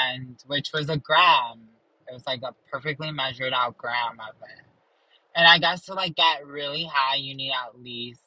and 0.09 0.37
which 0.47 0.71
was 0.73 0.89
a 0.89 0.97
gram. 0.97 1.61
It 2.09 2.13
was 2.13 2.23
like 2.27 2.41
a 2.43 2.53
perfectly 2.71 3.11
measured 3.11 3.53
out 3.53 3.77
gram 3.77 4.19
of 4.19 4.35
it. 4.43 4.65
And 5.35 5.47
I 5.47 5.59
guess 5.59 5.85
to 5.85 5.93
like 5.93 6.15
get 6.15 6.45
really 6.45 6.89
high, 6.91 7.17
you 7.17 7.35
need 7.35 7.51
at 7.53 7.81
least 7.81 8.21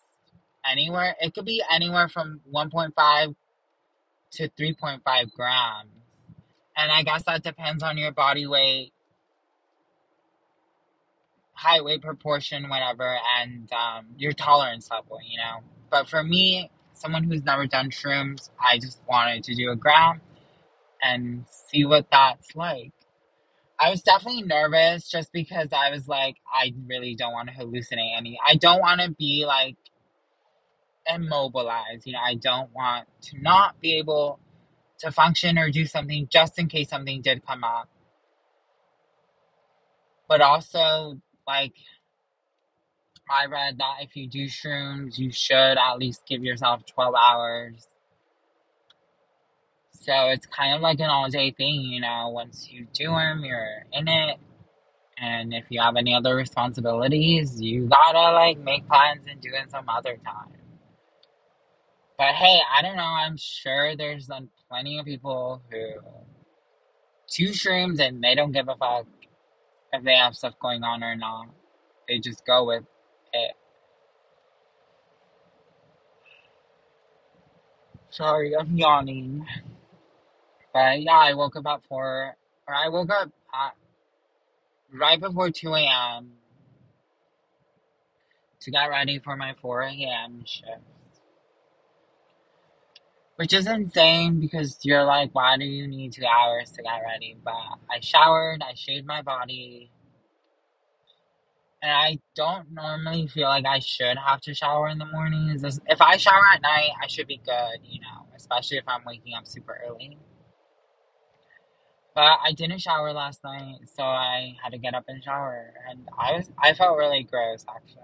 anywhere. 0.71 1.17
It 1.21 1.35
could 1.35 1.47
be 1.47 1.63
anywhere 1.71 2.09
from 2.09 2.41
1.5 2.53 3.35
to 4.33 4.49
3.5 4.51 5.33
grams. 5.33 5.91
And 6.77 6.93
I 6.93 7.03
guess 7.03 7.25
that 7.25 7.43
depends 7.43 7.83
on 7.83 7.99
your 7.99 8.13
body 8.13 8.47
weight, 8.47 8.93
height 11.55 11.85
weight 11.85 12.03
proportion, 12.03 12.69
whatever, 12.69 13.19
and 13.41 13.71
um, 13.73 14.07
your 14.17 14.33
tolerance 14.33 14.91
level, 14.91 15.19
you 15.29 15.39
know. 15.39 15.61
But 15.91 16.09
for 16.09 16.23
me, 16.25 16.71
someone 16.95 17.25
who's 17.25 17.45
never 17.45 17.67
done 17.67 17.91
shrooms, 17.91 18.51
I 18.61 18.79
just 18.79 19.01
wanted 19.09 19.45
to 19.45 19.55
do 19.55 19.71
a 19.71 19.77
gram 19.77 20.21
and 21.03 21.47
see 21.49 21.85
what 21.85 22.07
that's 22.13 22.57
like. 22.57 22.93
I 23.81 23.91
was 23.91 24.03
definitely 24.03 24.43
nervous 24.43 25.09
just 25.09 25.33
because 25.33 25.69
I 25.73 25.91
was 25.91 26.09
like, 26.09 26.37
I 26.53 26.75
really 26.87 27.15
don't 27.15 27.33
want 27.33 27.49
to 27.49 27.55
hallucinate 27.55 28.17
any. 28.17 28.39
I 28.45 28.57
don't 28.57 28.81
want 28.81 29.01
to 29.01 29.11
be 29.11 29.45
like 29.47 29.77
immobilized. 31.07 32.07
You 32.07 32.15
know, 32.15 32.21
I 32.25 32.35
don't 32.35 32.75
want 32.75 33.07
to 33.23 33.41
not 33.41 33.81
be 33.81 33.99
able 33.99 34.41
to 35.01 35.13
function 35.13 35.59
or 35.59 35.71
do 35.71 35.87
something 35.87 36.29
just 36.31 36.59
in 36.59 36.69
case 36.69 36.89
something 36.91 37.23
did 37.23 37.47
come 37.47 37.65
up. 37.65 37.89
But 40.29 40.41
also, 40.41 41.21
like, 41.47 41.75
I 43.31 43.47
read 43.47 43.79
that 43.79 43.97
if 44.03 44.17
you 44.17 44.29
do 44.29 44.47
shrooms, 44.47 45.19
you 45.19 45.31
should 45.33 45.55
at 45.79 45.99
least 45.99 46.27
give 46.27 46.43
yourself 46.45 46.85
12 46.87 47.15
hours. 47.15 47.87
So 50.01 50.29
it's 50.31 50.47
kind 50.47 50.75
of 50.75 50.83
like 50.83 51.01
an 51.01 51.11
all 51.11 51.29
day 51.31 51.53
thing, 51.53 51.83
you 51.83 52.01
know. 52.01 52.31
Once 52.31 52.69
you 52.71 52.87
do 52.95 53.09
them, 53.11 53.45
you're 53.45 53.85
in 53.93 54.09
it. 54.09 54.39
And 55.19 55.55
if 55.55 55.65
you 55.71 55.81
have 55.81 55.97
any 55.97 56.15
other 56.15 56.37
responsibilities, 56.37 57.61
you 57.61 57.89
gotta 57.89 58.33
like 58.35 58.59
make 58.59 58.87
plans 58.89 59.27
and 59.31 59.41
do 59.41 59.51
it 59.53 59.71
some 59.71 59.89
other 59.89 60.19
time. 60.25 60.53
But 62.19 62.35
hey, 62.35 62.61
I 62.77 62.83
don't 62.83 62.97
know. 62.97 63.03
I'm 63.03 63.37
sure 63.37 63.97
there's 63.97 64.29
plenty 64.71 64.99
of 64.99 65.07
people 65.07 65.63
who 65.71 65.79
do 67.35 67.49
shrooms 67.51 68.01
and 68.01 68.23
they 68.23 68.35
don't 68.35 68.53
give 68.53 68.69
a 68.69 68.77
fuck 68.77 69.07
if 69.93 70.05
they 70.05 70.17
have 70.17 70.37
stuff 70.37 70.55
going 70.61 70.85
on 70.85 71.05
or 71.05 71.17
not. 71.17 71.49
They 72.09 72.19
just 72.21 72.47
go 72.47 72.67
with 72.67 72.85
it. 73.33 73.53
Sorry, 78.11 78.57
I'm 78.57 78.77
yawning. 78.77 79.47
But 80.79 81.03
yeah, 81.03 81.19
I 81.19 81.35
woke 81.35 81.57
up 81.57 81.67
at 81.67 81.85
4, 81.89 82.37
or 82.69 82.75
I 82.75 82.89
woke 82.89 83.11
up 83.11 83.33
at, 83.53 83.75
right 84.93 85.21
before 85.21 85.51
2 85.51 85.75
a.m. 85.75 86.33
to 88.61 88.71
get 88.71 88.87
ready 88.87 89.19
for 89.19 89.37
my 89.37 89.55
4 89.61 89.83
a.m. 89.83 90.45
shift. 90.47 90.69
Which 93.37 93.53
is 93.55 93.67
insane 93.67 94.41
because 94.41 94.79
you're 94.85 95.05
like, 95.05 95.35
why 95.35 95.57
do 95.59 95.65
you 95.65 95.89
need 95.89 96.13
two 96.13 96.27
hours 96.27 96.71
to 96.73 96.83
get 96.83 97.01
ready? 97.05 97.37
But 97.45 97.55
I 97.91 98.01
showered, 98.01 98.63
I 98.63 98.75
shaved 98.77 99.07
my 99.07 99.23
body, 99.23 99.91
and 101.83 101.93
I 101.93 102.21
don't 102.37 102.73
normally 102.73 103.29
feel 103.29 103.49
like 103.49 103.67
I 103.67 103.81
should 103.81 104.19
have 104.19 104.41
to 104.43 104.55
shower 104.55 104.89
in 104.89 104.99
the 104.99 105.07
mornings. 105.07 105.65
If 105.89 106.01
I 106.01 106.19
shower 106.19 106.45
at 106.55 106.63
night, 106.63 106.91
I 107.03 107.09
should 107.09 107.27
be 107.29 107.41
good, 107.45 107.81
you 107.85 108.01
know, 108.01 108.27
especially 108.37 108.79
if 108.79 108.85
I'm 108.89 109.03
waking 109.07 109.35
up 109.35 109.49
super 109.49 109.81
early. 109.89 110.19
But 112.15 112.39
I 112.45 112.53
didn't 112.53 112.81
shower 112.81 113.13
last 113.13 113.45
night, 113.45 113.79
so 113.97 114.03
I 114.03 114.57
had 114.63 114.71
to 114.73 114.79
get 114.79 114.95
up 114.95 115.05
and 115.09 115.23
shower, 115.23 115.73
and 115.89 116.09
I 116.19 116.33
was 116.33 116.51
I 116.63 116.75
felt 116.75 116.99
really 116.99 117.23
gross 117.25 117.65
actually. 117.69 118.03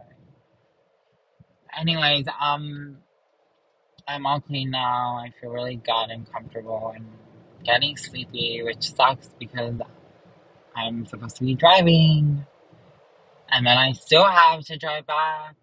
Anyways, 1.79 2.27
um, 2.41 2.99
I'm 4.07 4.27
all 4.27 4.41
clean 4.41 4.71
now. 4.71 5.17
I 5.17 5.33
feel 5.41 5.51
really 5.51 5.77
good 5.77 6.11
and 6.11 6.31
comfortable 6.31 6.93
and 6.95 7.07
getting 7.65 7.97
sleepy, 7.97 8.63
which 8.63 8.93
sucks 8.95 9.31
because 9.39 9.75
I'm 10.77 11.07
supposed 11.07 11.37
to 11.37 11.45
be 11.45 11.55
driving. 11.55 12.47
And 13.51 13.67
then 13.67 13.79
I 13.79 13.93
still 13.93 14.27
have 14.27 14.65
to 14.67 14.77
drive 14.79 15.07
back. 15.07 15.57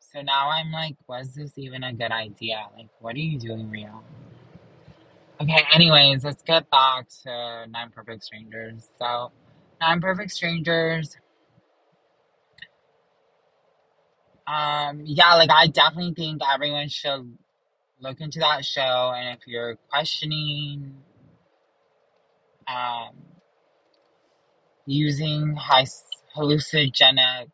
So 0.00 0.22
now 0.22 0.50
I'm 0.50 0.70
like, 0.72 0.96
was 1.08 1.34
this 1.34 1.58
even 1.58 1.82
a 1.84 1.92
good 1.92 2.12
idea? 2.12 2.66
Like, 2.76 2.88
what 3.00 3.16
are 3.16 3.20
you 3.20 3.38
doing, 3.38 3.70
Rio? 3.70 4.02
Okay, 5.40 5.66
anyways, 5.72 6.24
let's 6.24 6.42
get 6.42 6.70
back 6.70 7.08
to 7.24 7.66
Nine 7.68 7.90
Perfect 7.94 8.24
Strangers. 8.24 8.88
So, 8.98 9.32
Nine 9.80 10.00
Perfect 10.00 10.30
Strangers, 10.30 11.16
um, 14.46 15.02
yeah, 15.04 15.34
like 15.34 15.50
I 15.50 15.66
definitely 15.66 16.14
think 16.14 16.40
everyone 16.48 16.88
should 16.88 17.36
look 18.00 18.20
into 18.20 18.38
that 18.40 18.64
show. 18.64 19.12
And 19.16 19.38
if 19.38 19.46
you're 19.46 19.76
questioning, 19.90 20.98
um, 22.68 23.16
using 24.86 25.56
high 25.56 25.86
hallucinogenic 26.36 27.50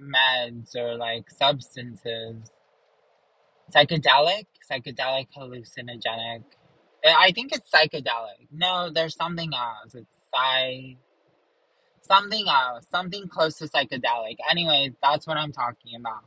meds 0.00 0.76
or 0.76 0.96
like 0.96 1.30
substances, 1.30 2.50
psychedelic, 3.74 4.46
psychedelic 4.70 5.28
hallucinogenic. 5.36 6.44
I 7.04 7.14
I 7.26 7.32
think 7.32 7.52
it's 7.52 7.70
psychedelic. 7.70 8.48
No, 8.52 8.90
there's 8.92 9.16
something 9.16 9.52
else. 9.54 9.94
It's 9.94 10.16
psy 10.34 10.96
something 12.02 12.46
else, 12.48 12.86
something 12.90 13.28
close 13.28 13.58
to 13.58 13.66
psychedelic. 13.66 14.36
Anyways, 14.50 14.92
that's 15.02 15.26
what 15.26 15.36
I'm 15.36 15.52
talking 15.52 15.94
about. 15.98 16.24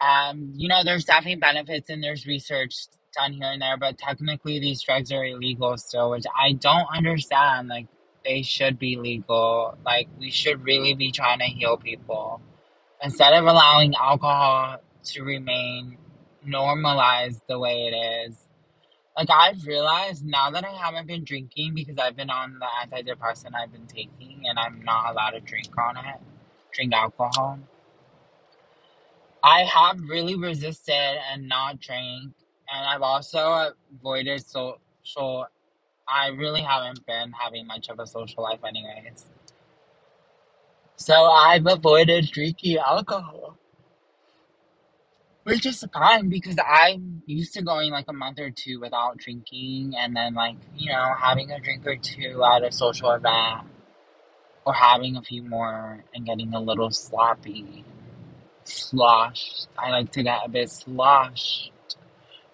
Um, 0.00 0.52
you 0.56 0.68
know, 0.68 0.82
there's 0.84 1.04
definitely 1.04 1.36
benefits 1.40 1.88
and 1.90 2.02
there's 2.02 2.26
research 2.26 2.74
done 3.16 3.32
here 3.32 3.50
and 3.50 3.62
there, 3.62 3.76
but 3.78 3.98
technically 3.98 4.58
these 4.60 4.82
drugs 4.82 5.10
are 5.12 5.24
illegal 5.24 5.76
still, 5.78 6.10
which 6.10 6.24
I 6.38 6.52
don't 6.52 6.86
understand. 6.94 7.68
Like 7.68 7.86
they 8.24 8.42
should 8.42 8.78
be 8.78 8.96
legal. 8.96 9.78
Like 9.84 10.08
we 10.18 10.30
should 10.30 10.64
really 10.64 10.94
be 10.94 11.12
trying 11.12 11.38
to 11.38 11.46
heal 11.46 11.76
people 11.78 12.42
instead 13.02 13.32
of 13.34 13.46
allowing 13.46 13.94
alcohol 13.96 14.78
to 15.06 15.22
remain 15.22 15.98
normalized 16.44 17.42
the 17.48 17.58
way 17.58 17.90
it 17.92 18.28
is. 18.28 18.36
Like 19.16 19.30
I've 19.30 19.64
realized 19.66 20.24
now 20.24 20.50
that 20.50 20.64
I 20.64 20.72
haven't 20.72 21.06
been 21.06 21.24
drinking 21.24 21.74
because 21.74 21.98
I've 21.98 22.16
been 22.16 22.30
on 22.30 22.58
the 22.58 22.66
antidepressant 22.84 23.54
I've 23.54 23.72
been 23.72 23.86
taking 23.86 24.42
and 24.44 24.58
I'm 24.58 24.82
not 24.84 25.10
allowed 25.10 25.30
to 25.30 25.40
drink 25.40 25.70
on 25.78 25.96
it, 25.96 26.20
drink 26.72 26.92
alcohol. 26.92 27.58
I 29.42 29.62
have 29.62 30.00
really 30.08 30.36
resisted 30.36 31.18
and 31.32 31.48
not 31.48 31.80
drank, 31.80 32.32
and 32.68 32.86
I've 32.86 33.02
also 33.02 33.72
avoided 33.94 34.44
social. 34.44 35.46
I 36.08 36.28
really 36.28 36.62
haven't 36.62 37.06
been 37.06 37.32
having 37.32 37.66
much 37.66 37.88
of 37.88 38.00
a 38.00 38.06
social 38.06 38.42
life, 38.42 38.60
anyways. 38.66 39.26
So 40.96 41.14
I've 41.14 41.66
avoided 41.66 42.30
drinking 42.32 42.78
alcohol, 42.78 43.56
which 45.46 45.64
is 45.64 45.84
fine 45.94 46.28
because 46.28 46.56
I'm 46.58 47.22
used 47.24 47.54
to 47.54 47.62
going 47.62 47.92
like 47.92 48.06
a 48.08 48.12
month 48.12 48.40
or 48.40 48.50
two 48.50 48.80
without 48.80 49.16
drinking, 49.18 49.94
and 49.96 50.14
then 50.16 50.34
like 50.34 50.56
you 50.76 50.90
know 50.90 51.14
having 51.22 51.52
a 51.52 51.60
drink 51.60 51.86
or 51.86 51.94
two 51.94 52.42
at 52.42 52.64
a 52.64 52.72
social 52.72 53.12
event, 53.12 53.68
or 54.64 54.74
having 54.74 55.16
a 55.16 55.22
few 55.22 55.44
more 55.44 56.02
and 56.12 56.26
getting 56.26 56.52
a 56.52 56.58
little 56.58 56.90
sloppy, 56.90 57.84
sloshed. 58.64 59.68
I 59.78 59.90
like 59.90 60.10
to 60.12 60.24
get 60.24 60.40
a 60.44 60.48
bit 60.48 60.68
sloshed. 60.68 61.70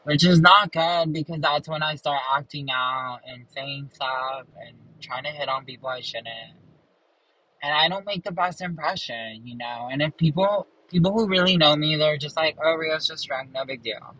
Which 0.04 0.26
is 0.26 0.40
not 0.40 0.72
good 0.72 1.12
because 1.14 1.40
that's 1.40 1.68
when 1.68 1.82
I 1.82 1.94
start 1.94 2.20
acting 2.36 2.68
out 2.70 3.20
and 3.26 3.46
saying 3.54 3.90
stuff 3.94 4.46
and 4.60 4.76
trying 5.00 5.22
to 5.24 5.30
hit 5.30 5.48
on 5.48 5.64
people 5.64 5.88
I 5.88 6.00
shouldn't. 6.00 6.58
And 7.62 7.72
I 7.72 7.88
don't 7.88 8.04
make 8.04 8.24
the 8.24 8.32
best 8.32 8.60
impression, 8.60 9.46
you 9.46 9.56
know. 9.56 9.88
And 9.90 10.02
if 10.02 10.16
people 10.16 10.66
people 10.92 11.12
who 11.12 11.28
really 11.28 11.58
know 11.58 11.76
me, 11.76 11.96
they're 11.96 12.18
just 12.18 12.36
like, 12.36 12.58
"Oh, 12.64 12.76
Rio's 12.76 13.08
just 13.08 13.26
drunk, 13.28 13.52
no 13.52 13.66
big 13.66 13.82
deal." 13.82 14.16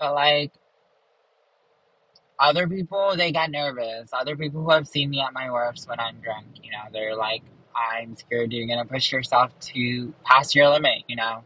But 0.00 0.14
like 0.14 0.52
other 2.38 2.66
people, 2.68 3.16
they 3.16 3.32
get 3.32 3.50
nervous. 3.50 4.10
Other 4.12 4.36
people 4.36 4.62
who 4.62 4.70
have 4.70 4.88
seen 4.88 5.10
me 5.10 5.20
at 5.20 5.32
my 5.32 5.50
worst 5.50 5.88
when 5.88 6.00
I'm 6.00 6.20
drunk, 6.20 6.46
you 6.62 6.70
know, 6.72 6.84
they're 6.92 7.16
like, 7.16 7.42
"I'm 7.74 8.16
scared 8.16 8.52
you're 8.52 8.66
gonna 8.68 8.86
push 8.86 9.12
yourself 9.12 9.58
to 9.60 10.14
past 10.24 10.54
your 10.54 10.68
limit," 10.70 11.04
you 11.08 11.16
know. 11.16 11.44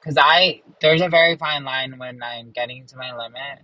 Because 0.00 0.18
I 0.18 0.62
there's 0.80 1.02
a 1.02 1.08
very 1.08 1.36
fine 1.36 1.64
line 1.64 1.98
when 1.98 2.22
I'm 2.22 2.52
getting 2.52 2.86
to 2.88 2.96
my 2.96 3.16
limit 3.16 3.60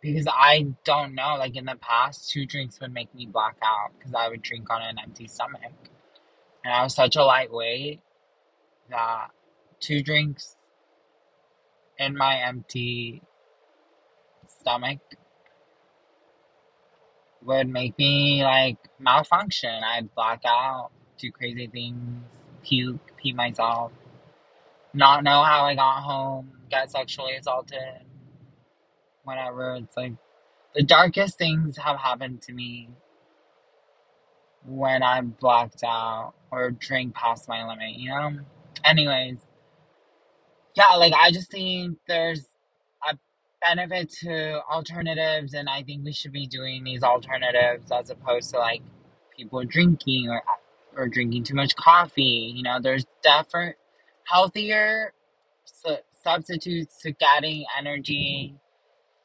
Because 0.00 0.28
I 0.28 0.66
don't 0.84 1.14
know, 1.14 1.36
like 1.38 1.56
in 1.56 1.64
the 1.64 1.76
past, 1.76 2.30
two 2.30 2.46
drinks 2.46 2.80
would 2.80 2.92
make 2.94 3.14
me 3.14 3.26
black 3.26 3.56
out 3.62 3.92
because 3.98 4.14
I 4.14 4.28
would 4.28 4.42
drink 4.42 4.70
on 4.70 4.82
an 4.82 4.98
empty 5.02 5.26
stomach. 5.28 5.72
And 6.64 6.74
I 6.74 6.82
was 6.82 6.94
such 6.94 7.16
a 7.16 7.24
lightweight 7.24 8.00
that 8.90 9.28
two 9.80 10.02
drinks 10.02 10.56
in 11.98 12.16
my 12.16 12.36
empty 12.38 13.22
stomach 14.46 15.00
would 17.42 17.68
make 17.68 17.96
me 17.98 18.42
like 18.42 18.78
malfunction. 18.98 19.82
I'd 19.84 20.14
black 20.14 20.42
out, 20.46 20.90
do 21.18 21.30
crazy 21.30 21.66
things, 21.66 22.24
puke, 22.62 23.16
pee 23.16 23.32
myself, 23.32 23.92
not 24.92 25.24
know 25.24 25.42
how 25.42 25.64
I 25.64 25.74
got 25.74 26.02
home, 26.02 26.52
get 26.70 26.90
sexually 26.90 27.36
assaulted, 27.36 28.06
whatever. 29.24 29.74
It's 29.76 29.96
like 29.96 30.14
the 30.74 30.82
darkest 30.82 31.38
things 31.38 31.76
have 31.76 31.98
happened 31.98 32.42
to 32.42 32.52
me 32.52 32.88
when 34.66 35.02
I'm 35.02 35.36
blacked 35.38 35.84
out 35.84 36.32
or 36.50 36.70
drink 36.70 37.14
past 37.14 37.48
my 37.48 37.66
limit, 37.66 37.96
you 37.96 38.08
know? 38.10 38.38
Anyways, 38.84 39.38
yeah, 40.76 40.96
like 40.96 41.14
I 41.14 41.32
just 41.32 41.50
think 41.50 41.98
there's 42.08 42.46
a 43.08 43.16
benefit 43.62 44.10
to 44.22 44.62
alternatives, 44.70 45.54
and 45.54 45.68
I 45.68 45.82
think 45.84 46.04
we 46.04 46.12
should 46.12 46.32
be 46.32 46.46
doing 46.46 46.84
these 46.84 47.02
alternatives 47.04 47.92
as 47.92 48.10
opposed 48.10 48.50
to 48.52 48.58
like 48.58 48.82
people 49.36 49.64
drinking 49.64 50.30
or 50.30 50.42
or 50.96 51.08
drinking 51.08 51.44
too 51.44 51.54
much 51.56 51.76
coffee. 51.76 52.52
You 52.56 52.64
know, 52.64 52.80
there's 52.82 53.06
different 53.22 53.76
healthier 54.24 55.12
su- 55.66 55.96
substitutes 56.24 56.98
to 57.02 57.12
getting 57.12 57.66
energy, 57.78 58.54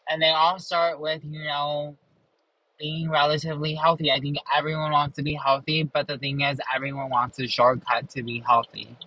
and 0.09 0.21
they 0.21 0.29
all 0.29 0.59
start 0.59 0.99
with 1.01 1.23
you 1.25 1.43
know 1.43 1.97
being 2.79 3.09
relatively 3.09 3.75
healthy. 3.75 4.11
I 4.11 4.19
think 4.19 4.37
everyone 4.55 4.91
wants 4.91 5.17
to 5.17 5.23
be 5.23 5.35
healthy, 5.35 5.83
but 5.83 6.07
the 6.07 6.17
thing 6.17 6.41
is, 6.41 6.59
everyone 6.75 7.09
wants 7.09 7.39
a 7.39 7.47
shortcut 7.47 8.09
to 8.11 8.23
be 8.23 8.43
healthy. 8.47 8.97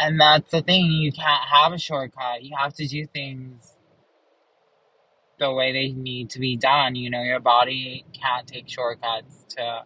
And 0.00 0.20
that's 0.20 0.52
the 0.52 0.62
thing, 0.62 0.86
you 0.86 1.12
can't 1.12 1.44
have 1.52 1.72
a 1.74 1.78
shortcut. 1.78 2.44
You 2.44 2.56
have 2.58 2.74
to 2.76 2.88
do 2.88 3.06
things 3.06 3.74
the 5.38 5.52
way 5.52 5.72
they 5.72 5.92
need 5.92 6.30
to 6.30 6.40
be 6.40 6.56
done. 6.56 6.96
You 6.96 7.10
know, 7.10 7.22
your 7.22 7.40
body 7.40 8.04
can't 8.12 8.46
take 8.46 8.68
shortcuts 8.68 9.44
to 9.56 9.84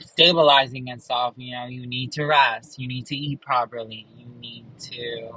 stabilizing 0.00 0.88
itself. 0.88 1.34
You 1.38 1.56
know, 1.56 1.66
you 1.66 1.86
need 1.86 2.12
to 2.12 2.24
rest, 2.26 2.78
you 2.78 2.88
need 2.88 3.06
to 3.06 3.16
eat 3.16 3.40
properly, 3.42 4.06
you 4.16 4.28
need 4.40 4.66
to 4.80 5.32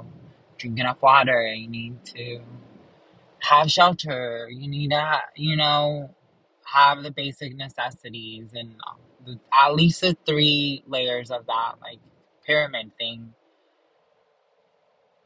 drink 0.58 0.78
enough 0.80 1.02
water, 1.02 1.46
you 1.54 1.68
need 1.68 2.04
to 2.06 2.40
have 3.40 3.70
shelter, 3.70 4.48
you 4.50 4.68
need 4.68 4.90
to, 4.90 5.00
ha- 5.00 5.24
you 5.36 5.56
know, 5.56 6.10
have 6.64 7.02
the 7.02 7.10
basic 7.12 7.56
necessities 7.56 8.50
and 8.54 8.74
at 9.52 9.74
least 9.74 10.00
the 10.00 10.16
three 10.26 10.82
layers 10.86 11.30
of 11.30 11.46
that, 11.46 11.74
like 11.82 11.98
pyramid 12.46 12.92
thing. 12.98 13.34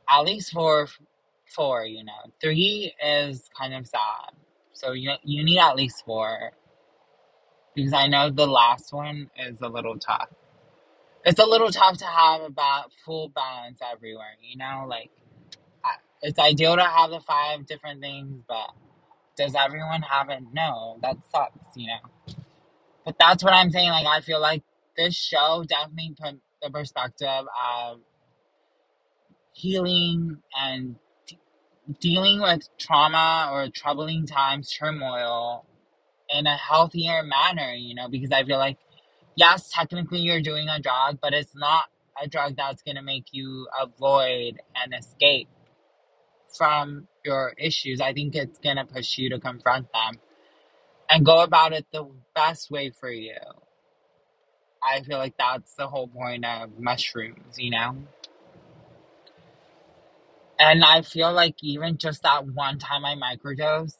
At 0.08 0.22
least 0.22 0.52
four 0.52 0.88
four 1.54 1.84
you 1.84 2.04
know. 2.04 2.32
Three 2.40 2.94
is 3.02 3.48
kind 3.58 3.74
of 3.74 3.86
sad. 3.86 4.32
So 4.72 4.92
you 4.92 5.12
you 5.24 5.44
need 5.44 5.58
at 5.58 5.76
least 5.76 6.04
four. 6.04 6.52
Because 7.74 7.94
i 7.94 8.06
know 8.06 8.28
the 8.30 8.46
last 8.46 8.92
one 8.92 9.30
is 9.38 9.60
a 9.62 9.68
little 9.68 9.98
tough. 9.98 10.28
It's 11.24 11.38
a 11.38 11.46
little 11.46 11.70
tough 11.70 11.98
to 11.98 12.04
have 12.04 12.42
about 12.42 12.90
full 13.04 13.28
balance 13.30 13.80
everywhere 13.82 14.36
you 14.42 14.56
know? 14.56 14.84
Like 14.88 15.10
it's 16.22 16.38
ideal 16.38 16.76
to 16.76 16.82
have 16.84 17.10
the 17.10 17.20
five 17.20 17.66
different 17.66 18.00
things 18.00 18.42
but 18.48 18.70
does 19.36 19.54
everyone 19.54 20.02
have 20.02 20.30
it? 20.30 20.42
No 20.52 20.98
that 21.02 21.16
sucks 21.32 21.76
you 21.76 21.88
know 21.88 22.34
but 23.04 23.16
that's 23.18 23.44
what 23.44 23.52
i'm 23.52 23.70
saying 23.70 23.90
like 23.90 24.06
i 24.06 24.20
feel 24.20 24.40
like 24.40 24.62
this 24.96 25.14
show 25.16 25.64
definitely 25.66 26.14
put 26.20 26.40
the 26.62 26.70
perspective 26.70 27.46
of 27.82 28.00
healing 29.52 30.38
and 30.60 30.96
dealing 32.00 32.40
with 32.40 32.68
trauma 32.78 33.50
or 33.52 33.68
troubling 33.68 34.26
times, 34.26 34.72
turmoil 34.72 35.66
in 36.28 36.46
a 36.46 36.56
healthier 36.56 37.22
manner, 37.22 37.72
you 37.74 37.94
know, 37.94 38.08
because 38.08 38.32
I 38.32 38.44
feel 38.44 38.58
like, 38.58 38.78
yes, 39.36 39.70
technically 39.72 40.20
you're 40.20 40.40
doing 40.40 40.68
a 40.68 40.80
drug, 40.80 41.18
but 41.20 41.34
it's 41.34 41.54
not 41.54 41.84
a 42.22 42.28
drug 42.28 42.56
that's 42.56 42.82
going 42.82 42.96
to 42.96 43.02
make 43.02 43.26
you 43.32 43.66
avoid 43.80 44.60
and 44.76 44.94
escape 44.98 45.48
from 46.56 47.08
your 47.24 47.54
issues. 47.58 48.00
I 48.00 48.12
think 48.12 48.34
it's 48.34 48.58
going 48.58 48.76
to 48.76 48.84
push 48.84 49.18
you 49.18 49.30
to 49.30 49.40
confront 49.40 49.88
them 49.92 50.20
and 51.12 51.26
go 51.26 51.42
about 51.44 51.74
it 51.74 51.86
the 51.92 52.08
best 52.34 52.72
way 52.72 52.90
for 52.90 53.12
you. 53.12 53.36
I 54.82 55.02
feel 55.02 55.18
like 55.18 55.34
that's 55.38 55.74
the 55.76 55.88
whole 55.88 56.08
point 56.08 56.44
of 56.44 56.78
mushrooms, 56.78 57.58
you 57.58 57.70
know? 57.70 57.96
And 60.58 60.84
I 60.84 61.02
feel 61.02 61.32
like 61.32 61.56
even 61.62 61.98
just 61.98 62.22
that 62.22 62.46
one 62.46 62.78
time 62.78 63.04
I 63.04 63.16
microdosed, 63.16 63.96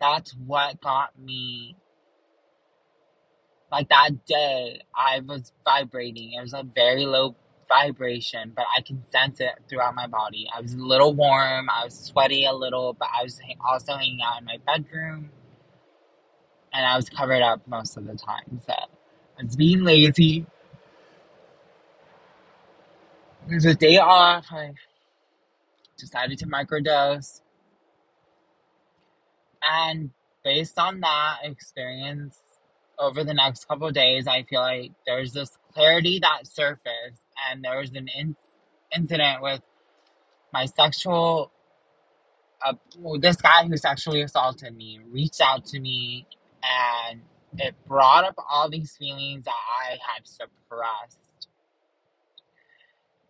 that's 0.00 0.32
what 0.32 0.80
got 0.80 1.18
me 1.18 1.76
Like 3.72 3.88
that 3.90 4.26
day, 4.26 4.80
I 4.94 5.20
was 5.20 5.52
vibrating. 5.64 6.32
It 6.34 6.42
was 6.42 6.54
a 6.54 6.64
very 6.64 7.06
low 7.06 7.36
vibration, 7.70 8.52
but 8.54 8.66
I 8.76 8.82
can 8.82 9.04
sense 9.10 9.40
it 9.40 9.52
throughout 9.68 9.94
my 9.94 10.06
body. 10.06 10.48
I 10.54 10.60
was 10.60 10.74
a 10.74 10.78
little 10.78 11.14
warm. 11.14 11.70
I 11.70 11.84
was 11.84 11.98
sweaty 11.98 12.44
a 12.44 12.52
little, 12.52 12.94
but 12.94 13.08
I 13.16 13.22
was 13.22 13.40
also 13.66 13.94
hanging 13.94 14.20
out 14.22 14.40
in 14.40 14.44
my 14.44 14.58
bedroom, 14.66 15.30
and 16.72 16.86
I 16.86 16.96
was 16.96 17.08
covered 17.08 17.42
up 17.42 17.66
most 17.66 17.96
of 17.96 18.06
the 18.06 18.16
time. 18.16 18.60
So 18.66 18.74
I 18.74 19.42
was 19.44 19.56
being 19.56 19.84
lazy. 19.84 20.46
It 23.50 23.54
was 23.54 23.66
a 23.66 23.74
day 23.74 23.98
off. 23.98 24.46
I 24.50 24.72
decided 25.98 26.38
to 26.40 26.46
microdose, 26.46 27.40
and 29.68 30.10
based 30.44 30.78
on 30.78 31.00
that 31.00 31.38
experience 31.44 32.40
over 32.98 33.24
the 33.24 33.34
next 33.34 33.66
couple 33.66 33.90
days, 33.90 34.26
I 34.26 34.42
feel 34.42 34.60
like 34.60 34.92
there's 35.06 35.32
this 35.32 35.56
clarity 35.72 36.18
that 36.20 36.46
surfaced, 36.46 37.22
and 37.50 37.64
there 37.64 37.78
was 37.78 37.90
an 37.92 38.08
in- 38.08 38.36
incident 38.96 39.42
with 39.42 39.62
my 40.52 40.66
sexual, 40.66 41.52
uh, 42.64 42.74
well, 42.98 43.20
this 43.20 43.36
guy 43.36 43.66
who 43.66 43.76
sexually 43.76 44.22
assaulted 44.22 44.76
me 44.76 45.00
reached 45.10 45.40
out 45.42 45.66
to 45.66 45.80
me, 45.80 46.26
and 47.10 47.22
it 47.58 47.74
brought 47.86 48.24
up 48.24 48.36
all 48.50 48.70
these 48.70 48.96
feelings 48.96 49.44
that 49.44 49.52
I 49.52 49.92
had 49.92 50.26
suppressed, 50.26 51.18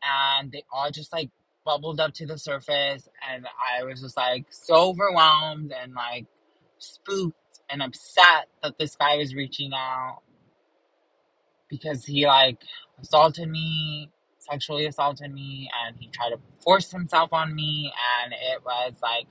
and 0.03 0.53
they 0.53 0.65
all 0.73 0.91
just 0.91 1.13
like 1.13 1.31
bubbled 1.65 2.01
up 2.01 2.15
to 2.15 2.27
the 2.27 2.39
surface, 2.39 3.09
and 3.31 3.47
I 3.81 3.85
was 3.85 4.03
just 4.03 4.17
like 4.17 4.47
so 4.51 4.91
overwhelmed 4.91 5.73
and 5.73 5.95
like 5.95 6.27
spooked 6.79 7.37
and 7.71 7.83
upset 7.83 8.49
that 8.63 8.79
this 8.79 8.97
guy 8.97 9.17
was 9.19 9.35
reaching 9.35 9.73
out 9.75 10.21
because 11.71 12.05
he 12.05 12.27
like 12.27 12.59
assaulted 13.01 13.49
me, 13.49 14.11
sexually 14.39 14.87
assaulted 14.87 15.33
me, 15.33 15.71
and 15.87 15.97
he 15.99 16.09
tried 16.09 16.31
to 16.31 16.39
force 16.63 16.91
himself 16.91 17.33
on 17.33 17.55
me, 17.55 17.93
and 18.23 18.33
it 18.33 18.63
was 18.65 18.95
like 19.03 19.27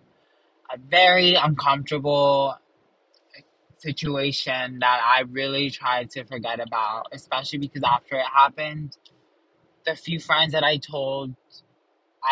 a 0.73 0.77
very 0.77 1.35
uncomfortable 1.35 2.55
situation 3.77 4.79
that 4.79 5.01
I 5.03 5.21
really 5.21 5.69
tried 5.69 6.09
to 6.11 6.23
forget 6.25 6.59
about, 6.59 7.07
especially 7.13 7.59
because 7.59 7.83
after 7.83 8.15
it 8.15 8.25
happened, 8.25 8.97
the 9.85 9.95
few 9.95 10.19
friends 10.19 10.53
that 10.53 10.63
I 10.63 10.77
told 10.77 11.35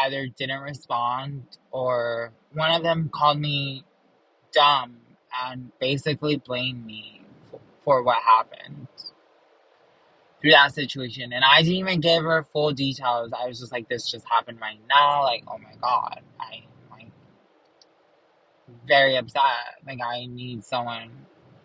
either 0.04 0.28
didn't 0.28 0.62
respond 0.62 1.44
or 1.72 2.34
one 2.54 2.72
of 2.72 2.84
them 2.84 3.10
called 3.14 3.40
me 3.40 3.86
dumb 4.54 4.98
and 5.46 5.72
basically 5.80 6.38
blamed 6.38 6.86
me 6.86 7.22
for, 7.86 8.04
what 8.04 8.18
happened 8.22 8.88
through 10.48 10.54
that 10.54 10.74
situation. 10.74 11.34
And 11.34 11.44
I 11.44 11.62
didn't 11.62 11.78
even 11.78 12.00
give 12.00 12.24
her 12.24 12.44
full 12.54 12.72
details. 12.72 13.32
I 13.38 13.48
was 13.48 13.60
just 13.60 13.72
like, 13.72 13.90
this 13.90 14.10
just 14.10 14.26
happened 14.28 14.60
right 14.62 14.80
now. 14.88 15.24
Like, 15.24 15.44
oh 15.48 15.58
my 15.58 15.74
God. 15.82 16.22
I 16.40 16.64
like 16.92 17.12
very 18.88 19.18
upset. 19.18 19.42
Like 19.86 20.00
I 20.02 20.26
need 20.26 20.64
someone 20.64 21.10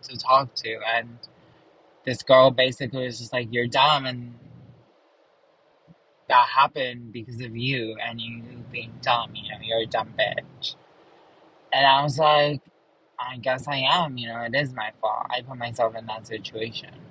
to 0.03 0.17
talk 0.17 0.53
to. 0.55 0.79
And 0.95 1.17
this 2.05 2.23
girl 2.23 2.51
basically 2.51 3.05
was 3.05 3.19
just 3.19 3.31
like, 3.31 3.47
You're 3.51 3.67
dumb 3.67 4.05
and 4.05 4.35
that 6.27 6.47
happened 6.47 7.13
because 7.13 7.39
of 7.41 7.55
you 7.55 7.95
and 8.05 8.19
you 8.19 8.43
being 8.71 8.93
dumb, 9.01 9.31
you 9.35 9.49
know, 9.51 9.57
you're 9.61 9.79
a 9.79 9.85
dumb 9.85 10.13
bitch. 10.17 10.75
And 11.71 11.85
I 11.85 12.01
was 12.03 12.17
like, 12.17 12.61
I 13.19 13.37
guess 13.37 13.67
I 13.67 13.77
am, 13.77 14.17
you 14.17 14.27
know, 14.27 14.41
it 14.41 14.55
is 14.55 14.73
my 14.73 14.91
fault. 14.99 15.27
I 15.29 15.41
put 15.41 15.57
myself 15.57 15.95
in 15.95 16.05
that 16.07 16.27
situation 16.27 17.02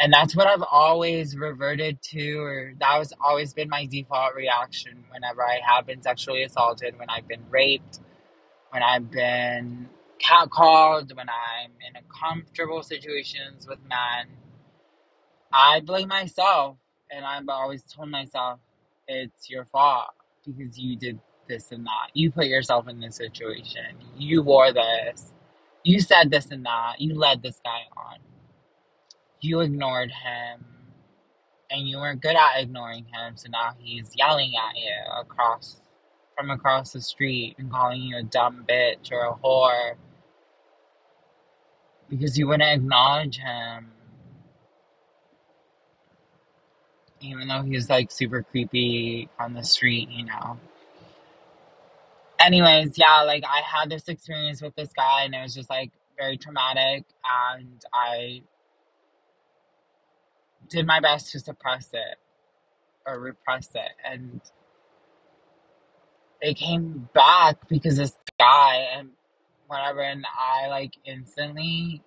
and 0.00 0.12
that's 0.12 0.36
what 0.36 0.48
I've 0.48 0.64
always 0.70 1.36
reverted 1.36 2.02
to, 2.04 2.38
or 2.40 2.74
that 2.80 2.98
was 2.98 3.14
always 3.22 3.54
been 3.54 3.70
my 3.70 3.86
default 3.86 4.34
reaction 4.36 5.04
whenever 5.12 5.42
I 5.44 5.60
have 5.66 5.86
been 5.86 6.02
sexually 6.02 6.44
assaulted, 6.44 6.98
when 6.98 7.10
I've 7.10 7.28
been 7.28 7.44
raped, 7.50 8.00
when 8.70 8.82
I've 8.82 9.10
been 9.10 9.88
catcalled, 10.20 11.16
when 11.16 11.28
I'm 11.28 11.72
in 11.88 11.96
uncomfortable 12.02 12.82
situations 12.82 13.66
with 13.68 13.80
men. 13.88 14.28
I 15.52 15.80
blame 15.80 16.08
myself, 16.08 16.76
and 17.10 17.24
I've 17.24 17.48
always 17.48 17.84
told 17.84 18.10
myself 18.10 18.60
it's 19.08 19.50
your 19.50 19.64
fault 19.66 20.10
because 20.46 20.78
you 20.78 20.96
did 20.96 21.20
this 21.48 21.72
and 21.72 21.86
that. 21.86 22.10
You 22.14 22.30
put 22.30 22.46
yourself 22.46 22.88
in 22.88 23.00
this 23.00 23.16
situation. 23.16 23.96
You 24.16 24.42
wore 24.42 24.72
this. 24.72 25.32
You 25.84 26.00
said 26.00 26.30
this 26.30 26.46
and 26.50 26.66
that. 26.66 26.96
You 27.00 27.14
led 27.14 27.42
this 27.42 27.60
guy 27.64 27.82
on 27.96 28.18
you 29.40 29.60
ignored 29.60 30.10
him 30.10 30.64
and 31.70 31.88
you 31.88 31.98
weren't 31.98 32.20
good 32.20 32.36
at 32.36 32.60
ignoring 32.60 33.04
him, 33.04 33.36
so 33.36 33.48
now 33.50 33.74
he's 33.78 34.12
yelling 34.16 34.52
at 34.56 34.76
you 34.76 34.92
across 35.20 35.80
from 36.36 36.50
across 36.50 36.92
the 36.92 37.00
street 37.00 37.54
and 37.58 37.70
calling 37.70 38.00
you 38.00 38.16
a 38.16 38.22
dumb 38.22 38.64
bitch 38.68 39.12
or 39.12 39.26
a 39.26 39.34
whore 39.44 39.94
because 42.08 42.36
you 42.38 42.48
wouldn't 42.48 42.68
acknowledge 42.68 43.38
him. 43.38 43.92
Even 47.20 47.48
though 47.48 47.62
he 47.62 47.72
was 47.72 47.90
like 47.90 48.10
super 48.10 48.42
creepy 48.42 49.28
on 49.38 49.52
the 49.52 49.62
street, 49.62 50.08
you 50.10 50.24
know. 50.24 50.58
Anyways, 52.40 52.96
yeah, 52.96 53.22
like 53.22 53.44
I 53.44 53.60
had 53.60 53.90
this 53.90 54.08
experience 54.08 54.62
with 54.62 54.74
this 54.74 54.92
guy 54.94 55.24
and 55.24 55.34
it 55.34 55.42
was 55.42 55.54
just 55.54 55.68
like 55.68 55.90
very 56.18 56.38
traumatic 56.38 57.04
and 57.58 57.84
I 57.92 58.42
did 60.70 60.86
my 60.86 61.00
best 61.00 61.32
to 61.32 61.40
suppress 61.40 61.90
it 61.92 62.16
or 63.06 63.20
repress 63.20 63.70
it 63.74 63.92
and 64.04 64.40
it 66.40 66.56
came 66.56 67.08
back 67.14 67.68
because 67.68 67.96
this 67.96 68.16
guy 68.38 68.86
and 68.96 69.10
whatever 69.66 70.00
and 70.00 70.24
I 70.38 70.68
like 70.68 70.94
instantly 71.04 72.02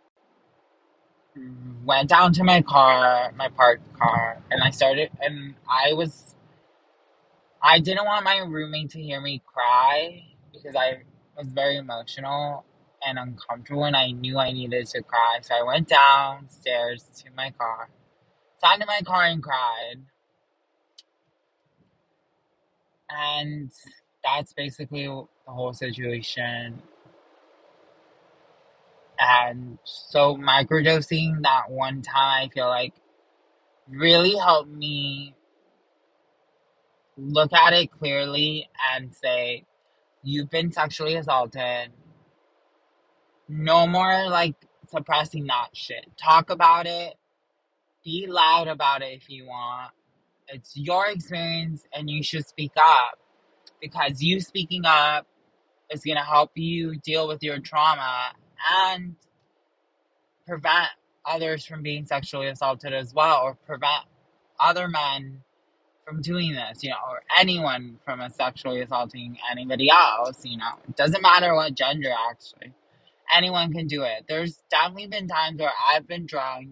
went 1.84 2.10
down 2.10 2.34
to 2.34 2.44
my 2.44 2.62
car, 2.62 3.32
my 3.36 3.50
parked 3.50 3.94
car, 3.98 4.42
and 4.52 4.62
I 4.64 4.70
started 4.72 5.10
and 5.20 5.56
I 5.70 5.94
was 5.94 6.36
I 7.62 7.80
didn't 7.80 8.06
want 8.06 8.26
my 8.26 8.40
roommate 8.40 8.92
to 8.92 9.02
hear 9.02 9.22
me 9.22 9.42
cry 9.46 10.24
because 10.54 10.76
I 10.76 11.04
was 11.38 11.48
very 11.48 11.78
emotional 11.78 12.66
and 13.06 13.18
uncomfortable 13.18 13.86
and 13.86 13.96
I 13.96 14.12
knew 14.12 14.38
I 14.38 14.52
needed 14.52 14.88
to 14.88 15.02
cry. 15.02 15.40
So 15.42 15.56
I 15.56 15.64
went 15.64 15.88
downstairs 15.90 17.06
to 17.24 17.32
my 17.36 17.52
car 17.52 17.90
sat 18.64 18.80
in 18.80 18.88
my 18.88 19.02
car 19.06 19.24
and 19.24 19.44
cried. 19.44 20.02
And 23.10 23.72
that's 24.24 24.54
basically 24.54 25.06
the 25.06 25.52
whole 25.52 25.74
situation. 25.74 26.82
And 29.20 29.78
so 29.84 30.36
microdosing 30.36 31.44
that 31.44 31.70
one 31.70 32.02
time, 32.02 32.46
I 32.46 32.50
feel 32.54 32.68
like 32.68 32.94
really 33.90 34.36
helped 34.36 34.72
me 34.72 35.36
look 37.18 37.54
at 37.54 37.74
it 37.74 37.92
clearly 37.92 38.70
and 38.96 39.14
say, 39.14 39.66
you've 40.24 40.50
been 40.50 40.72
sexually 40.72 41.16
assaulted. 41.16 41.92
No 43.48 43.86
more 43.86 44.30
like 44.30 44.56
suppressing 44.90 45.46
that 45.48 45.70
shit. 45.74 46.06
Talk 46.18 46.50
about 46.50 46.88
it 46.88 47.16
be 48.04 48.28
loud 48.28 48.68
about 48.68 49.02
it 49.02 49.14
if 49.14 49.30
you 49.30 49.46
want. 49.46 49.92
It's 50.48 50.76
your 50.76 51.08
experience 51.08 51.86
and 51.94 52.10
you 52.10 52.24
should 52.24 52.46
speak 52.48 52.72
up 52.78 53.20
because 53.82 54.22
you 54.22 54.40
speaking 54.40 54.86
up 54.86 55.28
is 55.90 56.04
going 56.04 56.18
to 56.18 56.24
help 56.24 56.52
you 56.56 56.98
deal 56.98 57.28
with 57.28 57.44
your 57.44 57.60
trauma 57.60 58.34
and 58.86 59.16
prevent 60.48 60.90
others 61.26 61.66
from 61.66 61.82
being 61.82 62.06
sexually 62.06 62.48
assaulted 62.48 62.94
as 62.94 63.14
well 63.14 63.42
or 63.44 63.56
prevent 63.66 64.06
other 64.60 64.88
men 64.88 65.42
from 66.06 66.22
doing 66.22 66.54
this, 66.54 66.84
you 66.84 66.90
know, 66.90 66.98
or 67.10 67.22
anyone 67.40 67.98
from 68.04 68.22
sexually 68.32 68.82
assaulting 68.82 69.38
anybody 69.52 69.90
else, 69.90 70.44
you 70.46 70.58
know. 70.58 70.74
It 70.88 70.96
doesn't 70.98 71.22
matter 71.22 71.56
what 71.56 71.76
gender 71.76 72.12
actually. 72.30 72.74
Anyone 73.36 73.74
can 73.74 73.88
do 73.88 74.04
it. 74.04 74.26
There's 74.28 74.62
definitely 74.70 75.08
been 75.08 75.28
times 75.28 75.60
where 75.60 75.72
I've 75.94 76.08
been 76.08 76.26
drunk 76.26 76.70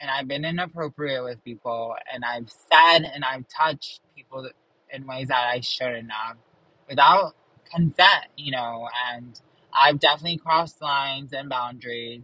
and 0.00 0.10
I've 0.10 0.28
been 0.28 0.44
inappropriate 0.44 1.24
with 1.24 1.44
people, 1.44 1.94
and 2.12 2.24
I've 2.24 2.50
said 2.50 3.04
and 3.14 3.24
I've 3.24 3.46
touched 3.48 4.00
people 4.16 4.48
in 4.92 5.06
ways 5.06 5.28
that 5.28 5.48
I 5.48 5.60
shouldn't 5.60 6.10
have 6.12 6.36
without 6.88 7.34
consent, 7.72 8.26
you 8.36 8.52
know, 8.52 8.88
and 9.12 9.40
I've 9.72 10.00
definitely 10.00 10.38
crossed 10.38 10.82
lines 10.82 11.32
and 11.32 11.48
boundaries. 11.50 12.22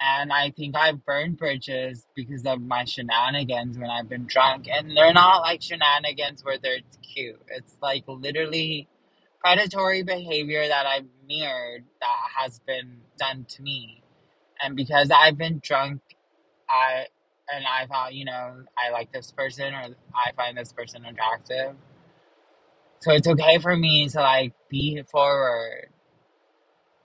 And 0.00 0.32
I 0.32 0.50
think 0.50 0.76
I've 0.76 1.04
burned 1.04 1.38
bridges 1.38 2.06
because 2.16 2.44
of 2.46 2.60
my 2.60 2.84
shenanigans 2.84 3.78
when 3.78 3.90
I've 3.90 4.08
been 4.08 4.26
drunk. 4.26 4.66
And 4.70 4.96
they're 4.96 5.12
not 5.14 5.40
like 5.42 5.62
shenanigans 5.62 6.44
where 6.44 6.58
they're 6.58 6.80
cute. 7.02 7.40
It's 7.48 7.76
like 7.82 8.04
literally 8.08 8.88
predatory 9.40 10.02
behavior 10.02 10.68
that 10.68 10.86
I've 10.86 11.06
mirrored 11.26 11.84
that 12.00 12.30
has 12.38 12.60
been 12.66 12.98
done 13.18 13.46
to 13.50 13.62
me. 13.62 13.99
And 14.62 14.76
because 14.76 15.10
I've 15.10 15.38
been 15.38 15.60
drunk, 15.62 16.00
I 16.68 17.06
and 17.52 17.64
I 17.66 17.86
thought, 17.86 18.14
you 18.14 18.24
know, 18.24 18.64
I 18.78 18.90
like 18.90 19.12
this 19.12 19.32
person 19.32 19.74
or 19.74 19.88
I 20.14 20.32
find 20.36 20.56
this 20.56 20.72
person 20.72 21.04
attractive. 21.04 21.74
So 23.00 23.12
it's 23.12 23.28
okay 23.28 23.58
for 23.58 23.76
me 23.76 24.08
to 24.08 24.20
like 24.20 24.52
be 24.70 25.02
forward 25.10 25.88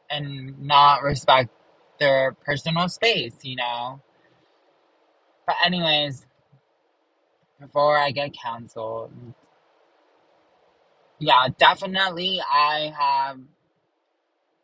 and 0.09 0.61
not 0.61 1.03
respect 1.03 1.49
their 1.99 2.33
personal 2.45 2.89
space, 2.89 3.35
you 3.43 3.55
know? 3.55 4.01
But 5.47 5.55
anyways, 5.65 6.25
before 7.59 7.97
I 7.97 8.11
get 8.11 8.31
canceled, 8.33 9.11
yeah, 11.19 11.47
definitely 11.57 12.41
I 12.41 12.93
have 12.97 13.39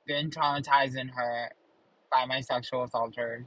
been 0.06 0.30
traumatized 0.32 1.00
and 1.00 1.12
hurt 1.12 1.54
by 2.12 2.26
my 2.26 2.42
sexual 2.42 2.84
assaulters. 2.84 3.46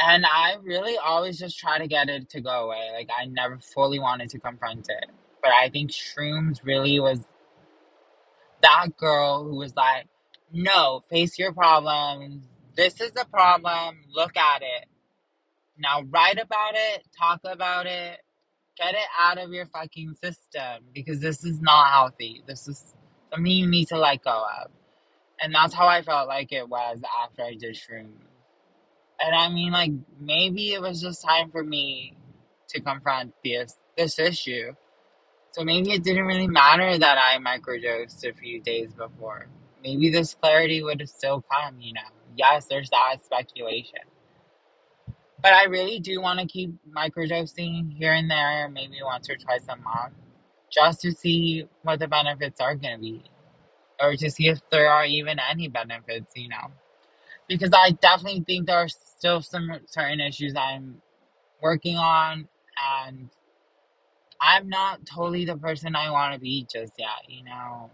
And 0.00 0.26
I 0.26 0.56
really 0.62 0.96
always 0.98 1.38
just 1.38 1.58
try 1.58 1.78
to 1.78 1.86
get 1.86 2.08
it 2.08 2.30
to 2.30 2.40
go 2.40 2.66
away. 2.66 2.90
Like 2.94 3.08
I 3.16 3.26
never 3.26 3.58
fully 3.58 3.98
wanted 3.98 4.30
to 4.30 4.38
confront 4.38 4.88
it. 4.88 5.06
But 5.42 5.52
I 5.52 5.68
think 5.70 5.90
shrooms 5.90 6.64
really 6.64 7.00
was 7.00 7.20
that 8.62 8.96
girl 8.96 9.44
who 9.44 9.56
was 9.56 9.74
like, 9.76 10.06
no, 10.52 11.02
face 11.10 11.38
your 11.38 11.52
problems. 11.52 12.44
This 12.76 13.00
is 13.00 13.12
a 13.20 13.24
problem. 13.26 13.98
Look 14.14 14.36
at 14.36 14.62
it. 14.62 14.86
Now 15.78 16.02
write 16.10 16.38
about 16.40 16.74
it, 16.74 17.04
talk 17.18 17.40
about 17.44 17.86
it, 17.86 18.18
get 18.76 18.94
it 18.94 19.08
out 19.20 19.38
of 19.38 19.52
your 19.52 19.66
fucking 19.66 20.14
system 20.22 20.84
because 20.94 21.20
this 21.20 21.44
is 21.44 21.60
not 21.60 21.90
healthy. 21.90 22.42
This 22.46 22.68
is 22.68 22.94
something 23.30 23.50
you 23.50 23.66
need 23.66 23.88
to 23.88 23.98
let 23.98 24.22
go 24.22 24.44
of. 24.62 24.70
And 25.42 25.54
that's 25.54 25.74
how 25.74 25.88
I 25.88 26.02
felt 26.02 26.28
like 26.28 26.52
it 26.52 26.68
was 26.68 26.98
after 27.22 27.42
I 27.42 27.54
did 27.54 27.74
shrooms. 27.74 28.12
And 29.20 29.34
I 29.34 29.48
mean, 29.48 29.72
like, 29.72 29.92
maybe 30.20 30.72
it 30.72 30.80
was 30.80 31.00
just 31.00 31.24
time 31.24 31.50
for 31.50 31.64
me 31.64 32.16
to 32.68 32.80
confront 32.80 33.34
this 33.44 33.76
this 33.96 34.18
issue. 34.18 34.72
So 35.52 35.64
maybe 35.64 35.92
it 35.92 36.02
didn't 36.02 36.24
really 36.24 36.46
matter 36.46 36.96
that 36.96 37.18
I 37.18 37.38
microdosed 37.38 38.24
a 38.24 38.32
few 38.32 38.60
days 38.62 38.92
before. 38.94 39.48
Maybe 39.82 40.10
this 40.10 40.34
clarity 40.34 40.82
would 40.82 41.00
have 41.00 41.10
still 41.10 41.44
come, 41.52 41.80
you 41.80 41.92
know. 41.92 42.00
Yes, 42.36 42.66
there's 42.66 42.88
that 42.90 43.16
speculation. 43.22 44.00
But 45.42 45.52
I 45.52 45.64
really 45.64 45.98
do 45.98 46.20
want 46.20 46.40
to 46.40 46.46
keep 46.46 46.72
microdosing 46.96 47.92
here 47.96 48.12
and 48.12 48.30
there, 48.30 48.70
maybe 48.70 48.96
once 49.04 49.28
or 49.28 49.36
twice 49.36 49.64
a 49.68 49.76
month, 49.76 50.14
just 50.70 51.02
to 51.02 51.12
see 51.12 51.68
what 51.82 51.98
the 51.98 52.08
benefits 52.08 52.60
are 52.60 52.76
going 52.76 52.94
to 52.94 53.00
be. 53.00 53.24
Or 54.02 54.16
to 54.16 54.30
see 54.32 54.48
if 54.48 54.60
there 54.70 54.90
are 54.90 55.06
even 55.06 55.38
any 55.40 55.68
benefits, 55.68 56.32
you 56.36 56.50
know. 56.50 56.72
Because 57.48 57.70
I 57.74 57.92
definitely 57.92 58.44
think 58.46 58.66
there 58.66 58.78
are 58.78 58.88
still 58.88 59.42
some 59.42 59.70
certain 59.86 60.20
issues 60.20 60.54
I'm 60.56 61.02
working 61.62 61.96
on, 61.96 62.48
and 63.06 63.30
I'm 64.40 64.68
not 64.68 65.06
totally 65.06 65.44
the 65.46 65.56
person 65.56 65.96
I 65.96 66.10
want 66.10 66.34
to 66.34 66.40
be 66.40 66.66
just 66.72 66.94
yet, 66.98 67.08
you 67.28 67.44
know. 67.44 67.90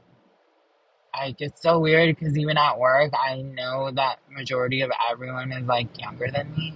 Like, 1.15 1.37
it's 1.41 1.63
so 1.63 1.81
weird 1.81 2.17
because 2.17 2.39
even 2.39 2.57
at 2.59 2.79
work, 2.79 3.13
I 3.15 3.43
know 3.43 3.91
that 3.93 4.21
majority 4.31 4.83
of 4.83 4.93
everyone 5.11 5.53
is 5.53 5.67
like 5.67 6.01
younger 6.01 6.31
than 6.31 6.55
me. 6.57 6.75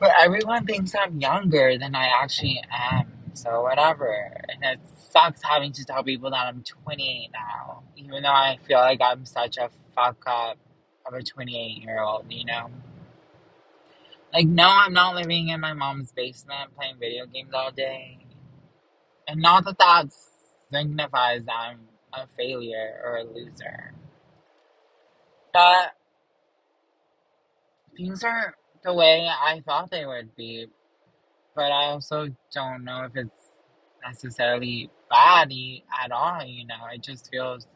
But 0.00 0.12
everyone 0.20 0.66
thinks 0.66 0.94
I'm 0.94 1.20
younger 1.20 1.78
than 1.78 1.94
I 1.94 2.06
actually 2.22 2.62
am. 2.70 3.15
So 3.36 3.62
whatever. 3.62 4.32
And 4.48 4.64
it 4.64 4.80
sucks 5.10 5.42
having 5.42 5.72
to 5.72 5.84
tell 5.84 6.02
people 6.02 6.30
that 6.30 6.46
I'm 6.46 6.62
28 6.62 7.30
now. 7.34 7.82
Even 7.94 8.22
though 8.22 8.30
I 8.30 8.58
feel 8.66 8.78
like 8.78 9.00
I'm 9.02 9.26
such 9.26 9.58
a 9.58 9.68
fuck 9.94 10.24
up 10.26 10.56
of 11.04 11.12
a 11.12 11.22
28 11.22 11.82
year 11.82 12.00
old, 12.00 12.24
you 12.30 12.46
know? 12.46 12.70
Like, 14.32 14.46
no, 14.46 14.66
I'm 14.66 14.94
not 14.94 15.14
living 15.14 15.48
in 15.48 15.60
my 15.60 15.74
mom's 15.74 16.12
basement 16.12 16.74
playing 16.76 16.96
video 16.98 17.26
games 17.26 17.50
all 17.52 17.70
day. 17.72 18.18
And 19.28 19.42
not 19.42 19.66
that 19.66 19.78
that 19.78 20.06
signifies 20.72 21.44
that 21.44 21.52
I'm 21.52 21.80
a 22.14 22.26
failure 22.38 23.00
or 23.04 23.18
a 23.18 23.24
loser. 23.24 23.92
But 25.52 25.92
things 27.96 28.24
are 28.24 28.54
the 28.82 28.94
way 28.94 29.28
I 29.28 29.60
thought 29.60 29.90
they 29.90 30.06
would 30.06 30.34
be. 30.36 30.68
But 31.56 31.72
I 31.72 31.86
also 31.86 32.28
don't 32.54 32.84
know 32.84 33.04
if 33.04 33.16
it's 33.16 33.50
necessarily 34.06 34.90
bad 35.10 35.52
at 36.04 36.12
all, 36.12 36.44
you 36.44 36.66
know. 36.66 36.76
It 36.94 37.02
just 37.02 37.30
feels 37.32 37.66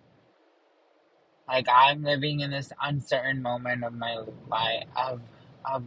like 1.49 1.66
I'm 1.73 2.05
living 2.05 2.40
in 2.40 2.51
this 2.51 2.73
uncertain 2.83 3.43
moment 3.43 3.85
of 3.85 3.95
my 3.95 4.19
life 4.49 4.85
of 4.97 5.21
of 5.64 5.85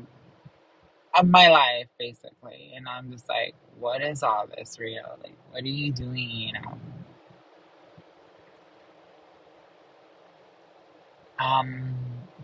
of 1.16 1.28
my 1.30 1.50
life 1.50 1.88
basically. 2.00 2.74
And 2.76 2.88
I'm 2.88 3.12
just 3.12 3.30
like, 3.30 3.56
what 3.80 4.02
is 4.04 4.24
all 4.24 4.48
this 4.58 4.80
real? 4.80 5.18
Like 5.24 5.36
what 5.52 5.64
are 5.64 5.68
you 5.68 5.92
doing, 5.94 6.30
you 6.30 6.54
know? 6.54 6.78
Um 11.40 11.96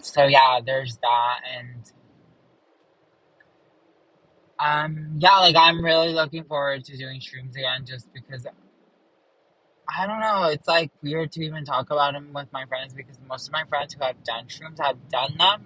so 0.02 0.26
yeah, 0.26 0.60
there's 0.66 0.98
that 0.98 1.40
and 1.58 1.92
um 4.60 5.16
yeah, 5.20 5.38
like 5.40 5.56
I'm 5.56 5.84
really 5.84 6.14
looking 6.14 6.44
forward 6.44 6.84
to 6.86 6.98
doing 6.98 7.22
shrooms 7.22 7.56
again 7.56 7.86
just 7.86 8.12
because 8.14 8.46
I 9.88 10.06
don't 10.06 10.20
know, 10.20 10.44
it's 10.46 10.68
like 10.68 10.92
weird 11.02 11.32
to 11.34 11.44
even 11.44 11.66
talk 11.66 11.90
about 11.90 12.14
them 12.14 12.32
with 12.34 12.48
my 12.52 12.66
friends 12.66 12.94
because 12.94 13.18
most 13.28 13.48
of 13.48 13.54
my 13.54 13.64
friends 13.70 13.94
who 13.94 14.04
have 14.04 14.24
done 14.24 14.46
shrooms 14.46 14.80
have 14.80 15.10
done 15.10 15.36
them 15.38 15.66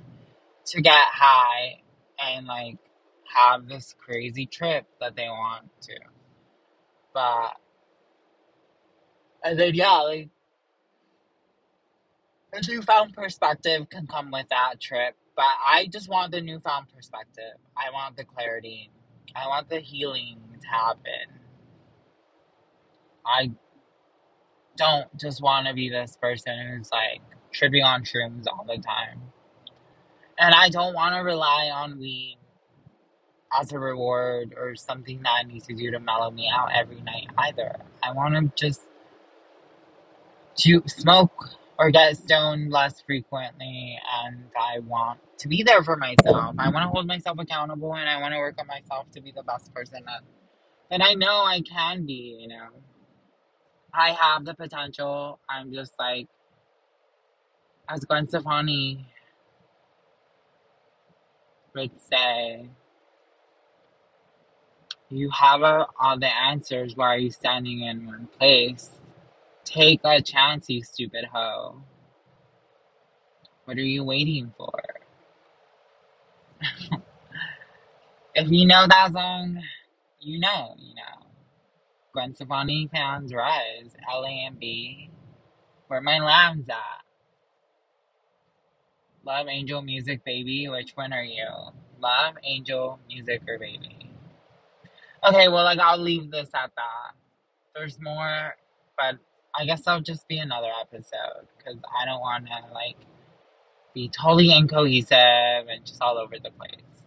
to 0.67 0.81
get 0.81 0.93
high 0.93 1.81
and 2.23 2.47
like 2.47 2.77
have 3.35 3.67
this 3.67 3.95
crazy 3.99 4.45
trip 4.45 4.85
that 5.01 5.15
they 5.15 5.27
want 5.27 5.69
to. 5.81 5.95
But 7.13 7.57
and 9.43 9.59
then 9.59 9.75
yeah, 9.75 9.97
like 9.99 10.29
a 12.53 12.61
newfound 12.67 13.13
perspective 13.13 13.89
can 13.89 14.07
come 14.07 14.31
with 14.31 14.47
that 14.49 14.79
trip. 14.79 15.15
But 15.35 15.45
I 15.65 15.87
just 15.91 16.09
want 16.09 16.31
the 16.31 16.41
newfound 16.41 16.87
perspective. 16.95 17.57
I 17.77 17.91
want 17.91 18.17
the 18.17 18.25
clarity. 18.25 18.91
I 19.35 19.47
want 19.47 19.69
the 19.69 19.79
healing 19.79 20.39
to 20.61 20.67
happen. 20.67 21.39
I 23.25 23.51
don't 24.77 25.07
just 25.19 25.41
want 25.41 25.67
to 25.67 25.73
be 25.73 25.89
this 25.89 26.17
person 26.21 26.53
who's 26.67 26.91
like 26.91 27.21
tripping 27.51 27.83
on 27.83 28.03
shrooms 28.03 28.45
all 28.47 28.65
the 28.67 28.81
time. 28.81 29.21
And 30.39 30.55
I 30.55 30.69
don't 30.69 30.93
want 30.93 31.15
to 31.15 31.21
rely 31.21 31.71
on 31.73 31.99
weed 31.99 32.37
as 33.59 33.71
a 33.71 33.79
reward 33.79 34.55
or 34.57 34.75
something 34.75 35.21
that 35.23 35.31
I 35.41 35.43
need 35.43 35.63
to 35.65 35.75
do 35.75 35.91
to 35.91 35.99
mellow 35.99 36.31
me 36.31 36.49
out 36.53 36.69
every 36.75 37.01
night 37.01 37.27
either. 37.37 37.75
I 38.03 38.11
want 38.13 38.35
to 38.35 38.51
just 38.55 38.81
to 40.57 40.83
smoke 40.87 41.49
or 41.83 41.91
get 41.91 42.17
stoned 42.17 42.71
less 42.71 43.01
frequently 43.01 43.99
and 44.25 44.45
I 44.59 44.79
want 44.79 45.19
to 45.39 45.49
be 45.49 45.63
there 45.63 45.83
for 45.83 45.97
myself. 45.97 46.55
I 46.59 46.69
want 46.69 46.85
to 46.85 46.89
hold 46.89 47.07
myself 47.07 47.39
accountable 47.39 47.95
and 47.95 48.09
I 48.09 48.21
want 48.21 48.33
to 48.33 48.39
work 48.39 48.55
on 48.59 48.67
myself 48.67 49.11
to 49.13 49.21
be 49.21 49.33
the 49.33 49.43
best 49.43 49.73
person 49.75 50.03
that, 50.07 50.21
that 50.91 51.03
I 51.05 51.15
know 51.15 51.43
I 51.45 51.61
can 51.61 52.05
be, 52.05 52.37
you 52.41 52.49
know. 52.49 52.69
I 53.93 54.11
have 54.11 54.45
the 54.45 54.55
potential. 54.55 55.39
I'm 55.49 55.73
just 55.73 55.93
like, 55.99 56.27
as 57.89 58.05
Gwen 58.05 58.27
Stefani 58.27 59.07
would 61.75 61.91
say, 62.01 62.69
you 65.09 65.29
have 65.31 65.61
a, 65.63 65.87
all 65.99 66.19
the 66.19 66.27
answers. 66.27 66.95
Why 66.97 67.15
are 67.15 67.19
you 67.19 67.31
standing 67.31 67.81
in 67.81 68.07
one 68.07 68.27
place? 68.39 68.91
Take 69.65 70.01
a 70.03 70.21
chance, 70.21 70.69
you 70.69 70.83
stupid 70.83 71.25
hoe. 71.33 71.81
What 73.65 73.77
are 73.77 73.81
you 73.81 74.03
waiting 74.03 74.53
for? 74.57 74.71
If 78.35 78.49
you 78.49 78.65
know 78.65 78.87
that 78.87 79.13
song, 79.13 79.61
you 80.19 80.39
know, 80.39 80.75
you 80.79 80.95
know. 80.95 81.27
Gwen 82.13 82.33
Stefani 82.33 82.89
fans 82.91 83.33
rise. 83.33 83.91
L 84.11 84.25
A 84.25 84.45
M 84.47 84.57
B. 84.59 85.09
Where 85.87 86.01
my 86.01 86.19
lambs 86.19 86.69
at? 86.69 86.77
Love 89.25 89.47
Angel 89.49 89.81
Music 89.81 90.23
Baby. 90.25 90.67
Which 90.69 90.91
one 90.95 91.13
are 91.13 91.23
you? 91.23 91.47
Love 91.99 92.35
Angel 92.43 92.99
Music 93.07 93.41
or 93.47 93.59
Baby? 93.59 94.09
Okay, 95.27 95.47
well, 95.49 95.63
like 95.63 95.79
I'll 95.79 95.99
leave 95.99 96.31
this 96.31 96.49
at 96.55 96.71
that. 96.75 97.13
There's 97.75 97.99
more, 98.01 98.55
but 98.97 99.17
I 99.55 99.65
guess 99.65 99.83
that'll 99.83 100.01
just 100.01 100.27
be 100.27 100.39
another 100.39 100.69
episode 100.81 101.47
because 101.57 101.77
I 102.01 102.05
don't 102.05 102.21
want 102.21 102.47
to 102.47 102.73
like 102.73 102.97
be 103.93 104.09
totally 104.09 104.51
incohesive 104.55 105.67
and 105.69 105.85
just 105.85 106.01
all 106.01 106.17
over 106.17 106.35
the 106.43 106.51
place. 106.51 107.05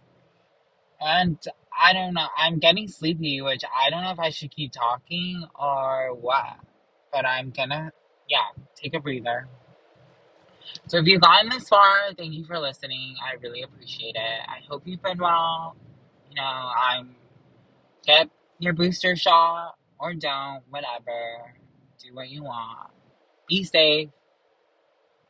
And 0.99 1.37
I 1.79 1.93
don't 1.93 2.13
know. 2.13 2.27
I'm 2.37 2.59
getting 2.59 2.87
sleepy, 2.87 3.41
which 3.41 3.63
I 3.65 3.89
don't 3.89 4.03
know 4.03 4.11
if 4.11 4.19
I 4.19 4.29
should 4.29 4.51
keep 4.55 4.71
talking 4.71 5.45
or 5.59 6.15
what. 6.19 6.57
But 7.11 7.25
I'm 7.25 7.51
gonna, 7.51 7.91
yeah, 8.29 8.47
take 8.75 8.93
a 8.93 8.99
breather. 8.99 9.47
So 10.87 10.97
if 10.97 11.05
you've 11.05 11.21
gotten 11.21 11.49
this 11.49 11.69
far, 11.69 12.13
thank 12.17 12.33
you 12.33 12.45
for 12.45 12.59
listening. 12.59 13.15
I 13.23 13.35
really 13.41 13.63
appreciate 13.63 14.15
it. 14.15 14.41
I 14.47 14.59
hope 14.69 14.83
you've 14.85 15.01
been 15.01 15.17
well. 15.17 15.75
You 16.29 16.35
know, 16.35 16.43
I'm 16.43 17.15
get 18.05 18.29
your 18.59 18.73
booster 18.73 19.15
shot 19.15 19.75
or 19.99 20.13
don't, 20.13 20.63
whatever. 20.69 21.55
Do 22.07 22.15
what 22.15 22.29
you 22.29 22.43
want. 22.45 22.91
Be 23.49 23.65
safe. 23.65 24.09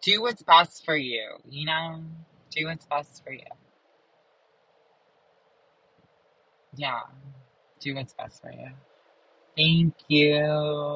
Do 0.04 0.22
what's 0.22 0.44
best 0.44 0.86
for 0.86 0.96
you, 0.98 1.28
you 1.50 1.66
know? 1.66 2.04
Do 2.52 2.68
what's 2.68 2.86
best 2.86 3.24
for 3.24 3.34
you. 3.34 3.42
Yeah. 6.76 7.02
Do 7.80 7.96
what's 7.96 8.14
best 8.14 8.42
for 8.42 8.52
you. 8.52 8.70
Thank 9.58 9.96
you. 10.08 10.96